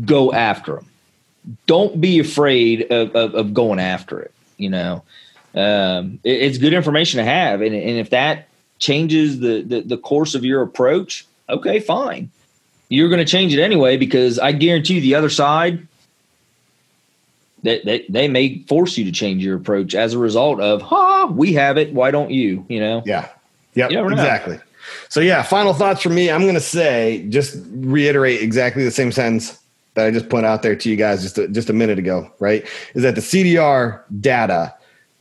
go 0.05 0.33
after 0.33 0.75
them. 0.75 0.90
Don't 1.67 2.01
be 2.01 2.19
afraid 2.19 2.91
of, 2.91 3.15
of, 3.17 3.35
of 3.35 3.55
going 3.55 3.79
after 3.79 4.21
it. 4.21 4.33
You 4.57 4.71
know, 4.71 5.03
um, 5.55 6.21
it, 6.23 6.43
it's 6.43 6.59
good 6.59 6.75
information 6.75 7.19
to 7.19 7.25
have, 7.25 7.63
and, 7.63 7.75
and 7.75 7.99
if 7.99 8.11
that 8.11 8.49
changes 8.79 9.41
the, 9.41 9.63
the 9.63 9.81
the 9.83 9.97
course 9.99 10.35
of 10.35 10.45
your 10.45 10.63
approach, 10.63 11.27
okay, 11.49 11.81
fine. 11.81 12.31
You're 12.89 13.09
going 13.09 13.25
to 13.25 13.31
change 13.31 13.55
it 13.55 13.63
anyway 13.63 13.97
because 13.97 14.39
I 14.39 14.53
guarantee 14.53 15.01
the 15.01 15.15
other 15.15 15.31
side 15.31 15.87
that 17.63 17.85
they, 17.85 17.99
they, 17.99 18.07
they, 18.09 18.29
may 18.29 18.59
force 18.65 18.99
you 18.99 19.05
to 19.05 19.13
change 19.13 19.45
your 19.45 19.57
approach 19.57 19.95
as 19.95 20.15
a 20.15 20.19
result 20.19 20.61
of, 20.61 20.83
ha, 20.83 21.27
we 21.27 21.53
have 21.53 21.79
it. 21.79 21.93
Why 21.93 22.11
don't 22.11 22.31
you? 22.31 22.67
You 22.69 22.81
know? 22.81 23.03
Yeah. 23.07 23.29
Yep. 23.75 23.93
Exactly. 23.93 24.59
So 25.09 25.21
yeah, 25.21 25.43
final 25.43 25.73
thoughts 25.73 26.03
for 26.03 26.09
me. 26.09 26.31
I'm 26.31 26.43
going 26.43 26.55
to 26.55 26.61
say, 26.61 27.27
just 27.29 27.63
reiterate 27.71 28.43
exactly 28.43 28.83
the 28.83 28.91
same 28.91 29.13
sentence 29.13 29.60
that 29.95 30.07
I 30.07 30.11
just 30.11 30.29
put 30.29 30.45
out 30.45 30.63
there 30.63 30.77
to 30.77 30.91
you 30.91 30.97
guys 30.97 31.23
just 31.23 31.39
a, 31.39 31.49
just 31.49 31.71
a 31.71 31.73
minute 31.73 31.99
ago, 31.99 32.31
right? 32.39 32.67
Is 32.95 33.03
that 33.03 33.15
the 33.15 33.21
CDR 33.21 34.03
data 34.21 34.75